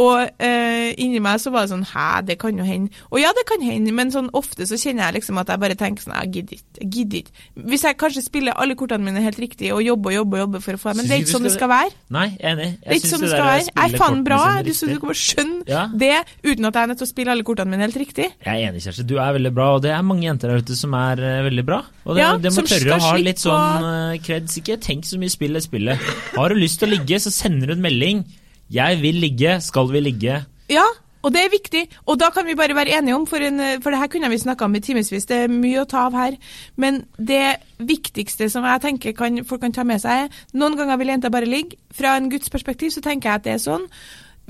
Og 0.00 0.24
eh, 0.40 0.94
inni 0.96 1.20
meg 1.20 1.36
så 1.42 1.50
var 1.52 1.66
det 1.66 1.72
sånn 1.74 1.82
Hæ, 1.84 2.22
det 2.24 2.38
kan 2.40 2.56
jo 2.56 2.64
hende. 2.64 2.88
Og 3.12 3.18
ja, 3.20 3.28
det 3.36 3.42
kan 3.48 3.60
hende, 3.60 3.92
men 3.92 4.08
sånn 4.14 4.30
ofte 4.32 4.64
så 4.64 4.78
kjenner 4.80 5.10
jeg 5.10 5.18
liksom 5.20 5.36
at 5.42 5.50
jeg 5.52 5.60
bare 5.60 5.76
tenker 5.76 6.00
sånn 6.06 6.14
Jeg 6.16 6.30
gidder 6.32 6.56
ikke. 6.56 6.70
Jeg 6.80 6.88
gidder 6.96 7.18
ikke. 7.20 7.34
Hvis 7.72 7.84
jeg 7.84 7.98
kanskje 8.00 8.22
spiller 8.24 8.56
alle 8.56 8.76
kortene 8.78 9.04
mine 9.04 9.20
helt 9.20 9.36
riktig 9.42 9.68
og 9.76 9.82
jobber 9.84 10.14
og 10.14 10.16
jobber, 10.16 10.42
jobber 10.46 10.64
for 10.64 10.78
å 10.78 10.80
få 10.80 10.94
Men 10.96 11.10
det 11.10 11.16
er 11.18 11.24
ikke 11.26 11.34
sånn 11.34 11.44
det 11.44 11.52
skal- 11.52 11.72
være. 11.72 11.92
Nei, 12.16 12.24
jeg 12.40 12.56
enig. 12.56 12.70
Det 12.80 12.88
er 12.88 12.98
ikke 13.02 13.12
sånn 13.12 13.20
det 13.26 13.28
der 13.28 13.36
skal 13.36 13.50
være. 13.50 13.66
Jeg 13.76 13.92
er 13.92 14.02
faen 14.02 14.24
bra. 14.24 14.40
Du, 14.64 14.72
du 14.72 14.98
kommer 15.02 15.18
skjønne 15.22 15.68
Ja. 15.68 15.84
det 15.92 16.16
uten 16.42 16.64
at 16.64 16.74
jeg 16.74 16.82
er 16.82 16.92
nødt 16.94 16.98
til 17.04 17.06
å 17.06 17.12
spille 17.12 17.30
alle 17.36 17.44
kortene 17.44 17.70
mine 17.76 17.86
helt 17.86 18.00
riktig. 18.00 18.30
Jeg 18.32 18.48
er 18.48 18.70
enig, 18.72 18.82
Kjersti. 18.82 19.06
Du 19.06 19.16
er 19.18 19.32
veldig 19.36 19.52
bra, 19.54 19.74
og 19.76 19.82
det 19.84 19.92
er 19.92 20.02
mange 20.02 20.24
jenter 20.24 20.48
der 20.48 20.64
ute 20.64 20.76
som 20.76 20.94
er 20.96 21.20
uh, 21.20 21.42
veldig 21.50 21.64
bra. 21.68 21.82
Og 22.06 22.16
det, 22.16 22.22
Ja, 22.24 22.36
det 22.40 22.52
må 22.56 22.64
tørre 22.64 22.96
å 22.96 23.00
ha 23.00 23.16
litt 23.20 23.44
sånn 23.44 23.84
uh, 23.84 24.16
kreds. 24.24 24.56
Ikke 24.62 24.80
tenk 24.80 25.04
så 25.04 25.20
mye 25.20 25.30
spill 25.32 25.56
er 25.56 25.60
spillet. 25.64 26.00
Har 26.36 26.48
du 26.48 26.56
lyst 26.56 26.80
til 26.80 26.88
å 26.88 26.96
ligge, 26.96 27.20
så 27.20 27.28
sender 27.30 27.68
du 27.68 27.76
en 27.76 27.84
melding. 27.84 28.24
'Jeg 28.72 29.02
vil 29.02 29.14
ligge. 29.14 29.60
Skal 29.60 29.92
vi 29.92 30.00
ligge?' 30.00 30.44
Ja, 30.70 30.88
og 31.22 31.32
det 31.32 31.44
er 31.44 31.52
viktig. 31.52 31.82
Og 32.06 32.18
da 32.20 32.30
kan 32.34 32.46
vi 32.46 32.54
bare 32.54 32.74
være 32.74 32.98
enige 32.98 33.14
om, 33.14 33.26
for, 33.26 33.36
en, 33.36 33.60
for 33.82 33.90
det 33.90 33.98
her 33.98 34.06
kunne 34.06 34.30
vi 34.30 34.38
snakka 34.38 34.64
om 34.64 34.74
i 34.74 34.80
timevis, 34.80 35.26
det 35.26 35.36
er 35.36 35.52
mye 35.52 35.82
å 35.82 35.88
ta 35.88 36.06
av 36.08 36.16
her. 36.18 36.38
Men 36.76 37.04
det 37.18 37.62
viktigste 37.78 38.48
som 38.50 38.64
jeg 38.66 38.82
tenker 38.82 39.12
kan, 39.12 39.44
folk 39.44 39.60
kan 39.60 39.72
ta 39.72 39.84
med 39.86 40.02
seg, 40.02 40.26
er 40.26 40.58
noen 40.58 40.76
ganger 40.76 40.98
vil 40.98 41.14
jenta 41.14 41.30
bare 41.30 41.46
ligge. 41.46 41.78
Fra 41.94 42.16
en 42.16 42.30
Guds 42.30 42.50
perspektiv 42.50 42.90
så 42.90 43.04
tenker 43.04 43.30
jeg 43.30 43.40
at 43.40 43.46
det 43.46 43.54
er 43.54 43.62
sånn. 43.62 43.86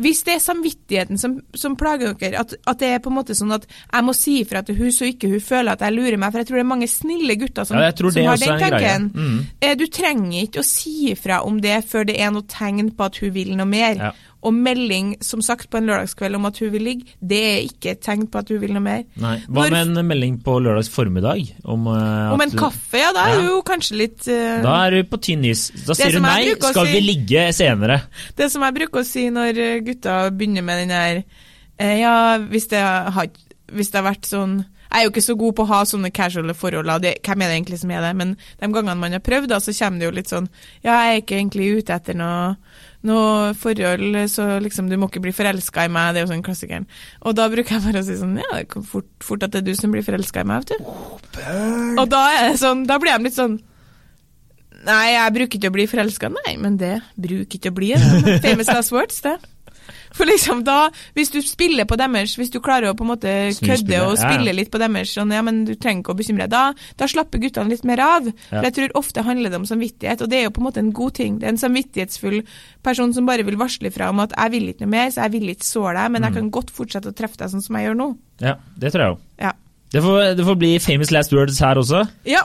Hvis 0.00 0.22
det 0.24 0.34
er 0.34 0.40
samvittigheten 0.40 1.18
som, 1.20 1.34
som 1.54 1.74
plager 1.76 2.14
dere, 2.16 2.40
at, 2.40 2.54
at 2.66 2.78
det 2.80 2.88
er 2.94 2.98
på 3.04 3.10
en 3.12 3.16
måte 3.18 3.34
sånn 3.36 3.52
at 3.52 3.66
jeg 3.68 4.04
må 4.06 4.14
si 4.16 4.38
ifra 4.40 4.62
til 4.64 4.78
hun 4.78 4.90
så 4.94 5.04
ikke 5.10 5.28
hun 5.28 5.40
føler 5.44 5.72
at 5.74 5.84
jeg 5.84 5.92
lurer 5.92 6.16
meg, 6.16 6.32
for 6.32 6.40
jeg 6.40 6.48
tror 6.48 6.56
det 6.56 6.64
er 6.64 6.70
mange 6.70 6.88
snille 6.88 7.36
gutter 7.36 7.68
som, 7.68 7.76
Ja, 7.76 7.90
som 8.14 8.30
har 8.32 8.40
den 8.40 8.48
tanken. 8.80 9.10
Mm. 9.14 9.38
Eh, 9.60 9.74
Du 9.76 9.86
trenger 9.92 10.42
ikke 10.46 10.62
å 10.64 10.66
si 10.66 11.10
ifra 11.12 11.42
om 11.44 11.60
det 11.60 11.84
før 11.90 12.08
det 12.08 12.16
er 12.20 12.32
noe 12.32 12.48
tegn 12.48 12.90
på 12.96 13.04
at 13.04 13.20
hun 13.20 13.34
vil 13.36 13.52
noe 13.56 13.68
mer. 13.68 13.96
Ja. 14.00 14.12
Og 14.42 14.50
melding, 14.54 15.12
som 15.22 15.38
sagt, 15.40 15.68
på 15.70 15.78
en 15.78 15.86
lørdagskveld 15.86 16.34
om 16.34 16.46
at 16.48 16.56
hun 16.58 16.72
vil 16.72 16.82
ligge, 16.82 17.12
det 17.22 17.38
er 17.46 17.58
ikke 17.68 17.92
et 17.92 18.00
tegn 18.02 18.24
på 18.26 18.40
at 18.40 18.48
hun 18.50 18.58
vil 18.58 18.72
noe 18.74 18.82
mer. 18.82 19.04
Nei. 19.22 19.36
Hva 19.46 19.68
Når- 19.68 19.70
med 19.70 19.98
en 20.00 20.08
melding 20.08 20.40
på 20.42 20.56
lørdags 20.64 20.88
formiddag? 20.90 21.44
Om, 21.64 21.86
uh, 21.86 22.32
Om 22.34 22.40
en 22.40 22.50
du- 22.50 22.58
kaffe, 22.58 22.98
ja, 22.98 23.12
da 23.14 23.28
er 23.30 23.40
du 23.46 23.62
kanskje 23.62 23.96
litt 24.00 24.26
uh, 24.26 24.58
Da 24.66 24.74
er 24.86 24.90
du 24.90 25.04
på 25.04 25.20
tynn 25.22 25.44
is. 25.46 25.68
Da 25.86 25.94
sier 25.94 26.10
du 26.10 26.18
nei, 26.20 26.54
skal 26.58 26.86
si- 26.86 26.92
vi 26.92 27.00
ligge 27.06 27.46
senere? 27.54 28.00
Det 28.34 28.50
som 28.50 28.62
jeg 28.66 28.74
bruker 28.80 29.00
å 29.00 29.06
si 29.06 29.28
når 29.30 29.58
eh, 29.58 29.78
gutta 29.86 30.18
begynner 30.34 30.62
med 30.66 30.82
den 30.82 30.88
der 30.96 31.22
uh, 31.22 31.96
Ja, 32.00 32.38
hvis 32.38 32.66
det, 32.68 32.82
har, 32.82 33.26
hvis 33.72 33.90
det 33.94 34.02
har 34.02 34.10
vært 34.10 34.26
sånn 34.26 34.64
Jeg 34.92 35.00
er 35.00 35.04
jo 35.06 35.10
ikke 35.14 35.22
så 35.24 35.34
god 35.40 35.54
på 35.56 35.62
å 35.64 35.70
ha 35.70 35.84
sånne 35.88 36.10
casuale 36.12 36.52
forhold, 36.52 36.90
det, 37.00 37.14
hvem 37.24 37.40
er 37.40 37.48
det 37.48 37.54
egentlig 37.62 37.78
som 37.80 37.90
er 37.94 38.02
det? 38.04 38.10
Men 38.18 38.34
de 38.60 38.66
gangene 38.74 38.98
man 39.00 39.12
har 39.16 39.22
prøvd, 39.24 39.48
da, 39.48 39.56
så 39.64 39.72
kommer 39.72 39.98
det 40.02 40.04
jo 40.10 40.16
litt 40.18 40.28
sånn 40.28 40.48
Ja, 40.84 40.98
jeg 41.06 41.14
er 41.14 41.22
ikke 41.22 41.38
egentlig 41.38 41.70
ute 41.78 41.94
etter 41.96 42.14
noe, 42.18 42.56
noe 43.06 43.50
forhold, 43.58 44.14
så 44.30 44.46
liksom 44.62 44.88
du 44.90 44.96
må 45.00 45.08
ikke 45.10 45.22
bli 45.24 45.34
forelska 45.34 45.86
i 45.88 45.90
meg. 45.92 46.12
Det 46.14 46.22
er 46.22 46.26
jo 46.26 46.32
sånn 46.32 46.44
klassikeren. 46.46 46.86
Og 47.26 47.36
da 47.38 47.48
bruker 47.52 47.76
jeg 47.76 47.84
bare 47.86 48.02
å 48.02 48.06
si 48.06 48.18
sånn 48.20 48.38
Ja, 48.38 48.48
det 48.54 48.68
kan 48.72 48.86
fort, 48.86 49.10
fort 49.24 49.42
at 49.46 49.54
det 49.54 49.62
er 49.62 49.68
du 49.70 49.74
som 49.78 49.94
blir 49.94 50.06
forelska 50.06 50.44
i 50.44 50.48
meg, 50.48 50.64
vet 50.64 50.78
du. 50.78 50.88
Og 51.98 52.06
da 52.12 52.22
er 52.36 52.48
det 52.50 52.60
sånn 52.60 52.84
Da 52.86 52.98
blir 53.02 53.14
de 53.16 53.26
litt 53.28 53.38
sånn 53.38 53.58
Nei, 54.82 55.12
jeg 55.14 55.34
bruker 55.36 55.58
ikke 55.60 55.70
å 55.70 55.74
bli 55.76 55.84
forelska. 55.86 56.28
Nei, 56.34 56.56
men 56.58 56.74
det 56.80 56.96
bruker 57.14 57.58
ikke 57.58 57.70
å 57.70 57.76
bli. 57.76 57.92
Famous 58.46 58.66
last 58.66 58.90
words, 58.90 59.20
det. 59.22 59.36
For 60.14 60.28
liksom 60.28 60.62
da, 60.64 60.90
hvis 61.16 61.30
du 61.32 61.38
spiller 61.42 61.84
på 61.88 61.96
deres, 61.96 62.34
hvis 62.36 62.50
du 62.52 62.58
klarer 62.60 62.90
å 62.90 62.96
på 62.98 63.04
en 63.06 63.10
måte 63.12 63.32
kødde 63.58 63.98
og 64.04 64.14
ja, 64.14 64.18
ja. 64.18 64.28
spille 64.28 64.52
litt 64.54 64.70
på 64.72 64.78
deres, 64.82 65.12
sånn, 65.16 65.32
ja, 65.32 65.40
men 65.42 65.64
du 65.64 65.74
trenger 65.74 66.02
ikke 66.04 66.12
å 66.12 66.18
bekymre 66.18 66.46
deg, 66.46 66.50
da, 66.52 66.92
da 67.00 67.08
slapper 67.08 67.40
guttene 67.42 67.72
litt 67.72 67.84
mer 67.88 68.02
av. 68.04 68.28
For 68.50 68.66
jeg 68.68 68.74
tror 68.76 68.96
ofte 69.00 69.24
handler 69.26 69.50
det 69.54 69.60
om 69.62 69.66
samvittighet, 69.68 70.20
og 70.22 70.28
det 70.32 70.38
er 70.38 70.44
jo 70.48 70.54
på 70.56 70.60
en 70.62 70.68
måte 70.68 70.82
en 70.84 70.92
god 70.92 71.14
ting. 71.18 71.38
Det 71.40 71.48
er 71.48 71.54
en 71.54 71.62
samvittighetsfull 71.62 72.42
person 72.84 73.12
som 73.16 73.26
bare 73.26 73.44
vil 73.48 73.56
varsle 73.60 73.90
fra 73.94 74.10
om 74.12 74.20
at 74.24 74.34
jeg 74.36 74.52
vil 74.56 74.68
ikke 74.72 74.84
noe 74.84 74.92
mer, 74.96 75.08
så 75.14 75.24
jeg 75.26 75.32
vil 75.38 75.48
ikke 75.54 75.68
såre 75.68 75.96
deg, 75.98 76.10
men 76.12 76.22
jeg 76.22 76.32
Mm. 76.32 76.36
kan 76.40 76.50
godt 76.50 76.70
fortsette 76.76 77.08
å 77.12 77.16
treffe 77.16 77.36
deg 77.40 77.48
sånn 77.52 77.62
som 77.64 77.76
jeg 77.76 77.88
gjør 77.88 77.96
nå. 77.98 78.08
Ja, 78.40 78.56
det 78.78 78.92
tror 78.92 79.02
jeg 79.06 79.14
òg. 79.16 79.18
Ja. 79.40 79.52
Det, 79.92 80.00
får- 80.02 80.36
det 80.36 80.44
får 80.46 80.58
bli 80.58 80.78
famous 80.78 81.10
last 81.10 81.32
words 81.32 81.58
her 81.60 81.76
også. 81.76 82.08
ja. 82.24 82.42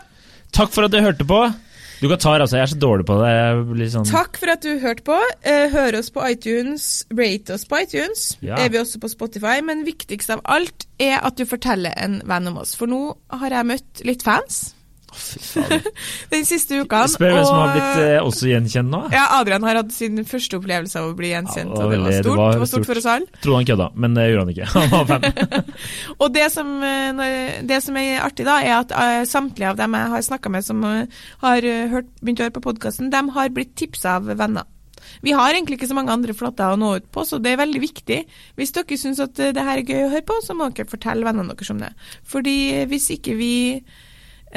Takk 0.55 0.71
for 0.71 0.85
at 0.87 0.91
du 0.91 1.01
hørte 1.03 1.25
på. 1.27 1.53
Du 2.01 2.05
kan 2.09 2.19
ta 2.21 2.35
det, 2.35 2.45
altså. 2.45 2.59
Jeg 2.59 2.67
er 2.67 2.71
så 2.73 2.79
dårlig 2.81 3.07
på 3.09 3.17
det. 3.23 3.89
Sånn 3.93 4.07
Takk 4.09 4.37
for 4.37 4.53
at 4.53 4.61
du 4.65 4.77
hørte 4.83 5.05
på. 5.07 5.17
Eh, 5.41 5.65
hør 5.73 5.97
oss 5.99 6.11
på 6.13 6.23
iTunes, 6.29 6.87
rate 7.17 7.55
oss 7.55 7.65
på 7.69 7.81
iTunes. 7.81 8.29
Ja. 8.45 8.59
Er 8.61 8.69
vi 8.73 8.81
også 8.81 9.01
på 9.01 9.09
Spotify, 9.11 9.57
men 9.65 9.85
viktigst 9.87 10.31
av 10.33 10.43
alt 10.45 10.85
er 11.01 11.19
at 11.25 11.39
du 11.39 11.45
forteller 11.49 11.97
en 11.97 12.19
venn 12.29 12.51
om 12.51 12.61
oss. 12.61 12.75
For 12.77 12.89
nå 12.89 13.01
har 13.41 13.57
jeg 13.57 13.71
møtt 13.73 14.05
litt 14.05 14.25
fans. 14.25 14.76
Fy 15.13 15.39
faen. 15.41 15.85
den 16.33 16.45
siste 16.45 16.77
uka. 16.83 17.03
Spør 17.09 17.31
hvem 17.33 17.45
som 17.47 17.57
har 17.61 17.71
blitt 17.75 18.01
eh, 18.03 18.17
også 18.21 18.49
gjenkjent 18.51 18.91
nå. 18.91 18.99
Ja, 19.15 19.23
Adrian 19.39 19.63
har 19.67 19.79
hatt 19.79 19.93
sin 19.95 20.19
første 20.27 20.59
opplevelse 20.59 20.99
av 20.99 21.11
å 21.11 21.15
bli 21.17 21.31
gjenkjent, 21.31 21.71
Ja, 21.73 21.85
og 21.85 21.93
det 21.95 21.99
var 22.03 22.15
stort. 22.17 22.27
det 22.27 22.35
var 22.41 22.53
Det 22.57 22.61
var 22.63 22.71
stort 22.71 22.83
stort. 22.83 22.89
for 22.91 23.01
oss 23.01 23.09
alle. 23.13 23.41
Trodde 23.41 23.61
han 23.61 23.69
kødda, 23.71 23.89
men 23.95 24.17
det 24.19 24.27
gjorde 24.27 24.45
han 24.45 24.53
ikke. 24.55 24.69
Han 24.77 24.89
var 24.93 25.09
fan. 25.11 25.73
Og 26.21 26.31
det 26.35 26.47
som, 26.53 26.71
eh, 26.83 27.59
det 27.73 27.81
som 27.87 27.99
er 28.03 28.21
artig, 28.25 28.47
da, 28.47 28.57
er 28.61 28.77
at 28.81 28.95
eh, 28.95 29.25
samtlige 29.29 29.73
av 29.73 29.79
dem 29.79 29.95
jeg 29.97 30.13
har 30.15 30.25
snakka 30.31 30.53
med 30.53 30.65
som 30.67 30.83
eh, 30.91 31.21
har 31.45 31.69
eh, 31.73 31.85
hørt, 31.93 32.09
begynt 32.21 32.41
å 32.43 32.47
høre 32.49 32.57
på 32.59 32.65
podkasten, 32.69 33.11
de 33.13 33.23
har 33.37 33.53
blitt 33.55 33.75
tipsa 33.79 34.17
av 34.19 34.27
venner. 34.37 34.67
Vi 35.23 35.31
har 35.31 35.53
egentlig 35.53 35.77
ikke 35.79 35.89
så 35.89 35.95
mange 35.97 36.13
andre 36.13 36.33
flåter 36.35 36.73
å 36.73 36.77
nå 36.79 36.89
ut 36.99 37.05
på, 37.13 37.23
så 37.25 37.39
det 37.41 37.53
er 37.53 37.61
veldig 37.61 37.79
viktig. 37.81 38.17
Hvis 38.59 38.73
dere 38.75 38.97
syns 38.99 39.21
at 39.23 39.39
eh, 39.39 39.53
det 39.55 39.63
her 39.65 39.81
er 39.81 39.87
gøy 39.87 40.03
å 40.07 40.11
høre 40.13 40.25
på, 40.27 40.39
så 40.45 40.55
må 40.57 40.67
dere 40.73 40.89
fortelle 40.89 41.25
vennene 41.25 41.53
deres 41.53 41.71
om 41.73 41.81
det. 41.81 41.93
Fordi 42.27 42.57
eh, 42.75 42.85
hvis 42.91 43.09
ikke 43.17 43.37
vi 43.39 43.51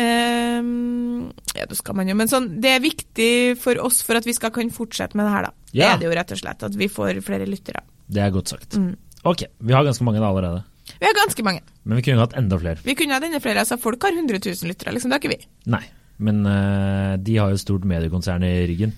ehm, 0.01 1.31
ja, 1.57 1.67
det 1.69 1.77
skal 1.79 1.97
man 1.99 2.09
jo, 2.11 2.17
men 2.19 2.31
sånn, 2.31 2.49
det 2.63 2.73
er 2.77 2.83
viktig 2.85 3.31
for 3.61 3.79
oss 3.85 4.01
for 4.07 4.19
at 4.21 4.27
vi 4.29 4.35
skal 4.37 4.53
kunne 4.55 4.75
fortsette 4.75 5.19
med 5.19 5.29
det 5.29 5.35
her, 5.35 5.49
da. 5.49 5.55
Det 5.71 5.87
er 5.87 6.01
det 6.01 6.09
jo 6.09 6.17
rett 6.19 6.35
og 6.35 6.41
slett, 6.41 6.67
at 6.67 6.77
vi 6.79 6.89
får 6.91 7.21
flere 7.27 7.47
lyttere. 7.49 7.85
Det 8.11 8.23
er 8.25 8.33
godt 8.35 8.55
sagt. 8.55 8.77
Mm. 8.81 8.95
Ok, 9.29 9.45
vi 9.61 9.77
har 9.77 9.87
ganske 9.87 10.07
mange 10.07 10.23
da 10.23 10.31
allerede. 10.33 10.65
Vi 10.99 11.07
har 11.07 11.15
ganske 11.15 11.45
mange. 11.47 11.63
Men 11.85 12.01
vi 12.01 12.05
kunne 12.09 12.25
hatt 12.25 12.35
enda 12.39 12.59
flere. 12.59 12.83
Vi 12.85 12.97
kunne 12.99 13.15
hatt 13.15 13.27
enda 13.29 13.39
flere. 13.41 13.63
altså 13.63 13.79
Folk 13.81 14.03
har 14.03 14.17
100 14.17 14.41
000 14.43 14.71
lyttere, 14.71 14.95
liksom. 14.97 15.13
Det 15.13 15.19
har 15.19 15.23
ikke 15.23 15.37
vi. 15.37 15.47
Nei, 15.71 15.85
men 16.19 16.43
uh, 16.47 17.15
de 17.21 17.37
har 17.39 17.53
jo 17.55 17.61
stort 17.61 17.87
mediekonsern 17.89 18.45
i 18.49 18.53
ryggen. 18.71 18.97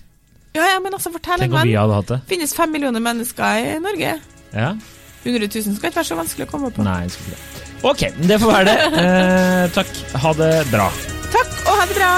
Ja, 0.53 0.65
ja, 0.73 0.79
men 0.81 0.93
altså, 0.93 1.11
fortell 1.13 1.41
Tenk 1.41 1.53
en 1.53 1.59
om 1.59 1.67
vi 1.67 1.73
venn. 1.73 1.81
hadde 1.81 1.99
hatt 1.99 2.11
det. 2.15 2.19
Finnes 2.29 2.53
fem 2.57 2.73
millioner 2.73 3.01
mennesker 3.03 3.61
i 3.61 3.77
Norge. 3.81 4.15
Ja? 4.53 4.73
100 5.23 5.47
000 5.47 5.77
skal 5.77 5.89
ikke 5.91 6.01
være 6.01 6.09
så 6.11 6.19
vanskelig 6.19 6.47
å 6.49 6.51
komme 6.51 6.73
på. 6.73 6.85
Nei, 6.85 7.03
det 7.07 7.15
skal 7.15 7.31
ikke 7.31 7.37
det. 7.37 7.62
Ok, 7.83 8.05
det 8.29 8.39
får 8.39 8.51
være 8.51 8.65
det. 8.71 8.77
Eh, 9.03 9.65
takk. 9.75 9.89
Ha 10.23 10.33
det 10.39 10.51
bra. 10.71 10.87
Takk, 11.33 11.53
og 11.67 11.73
ha 11.79 11.85
det 11.89 11.97
bra! 11.97 12.11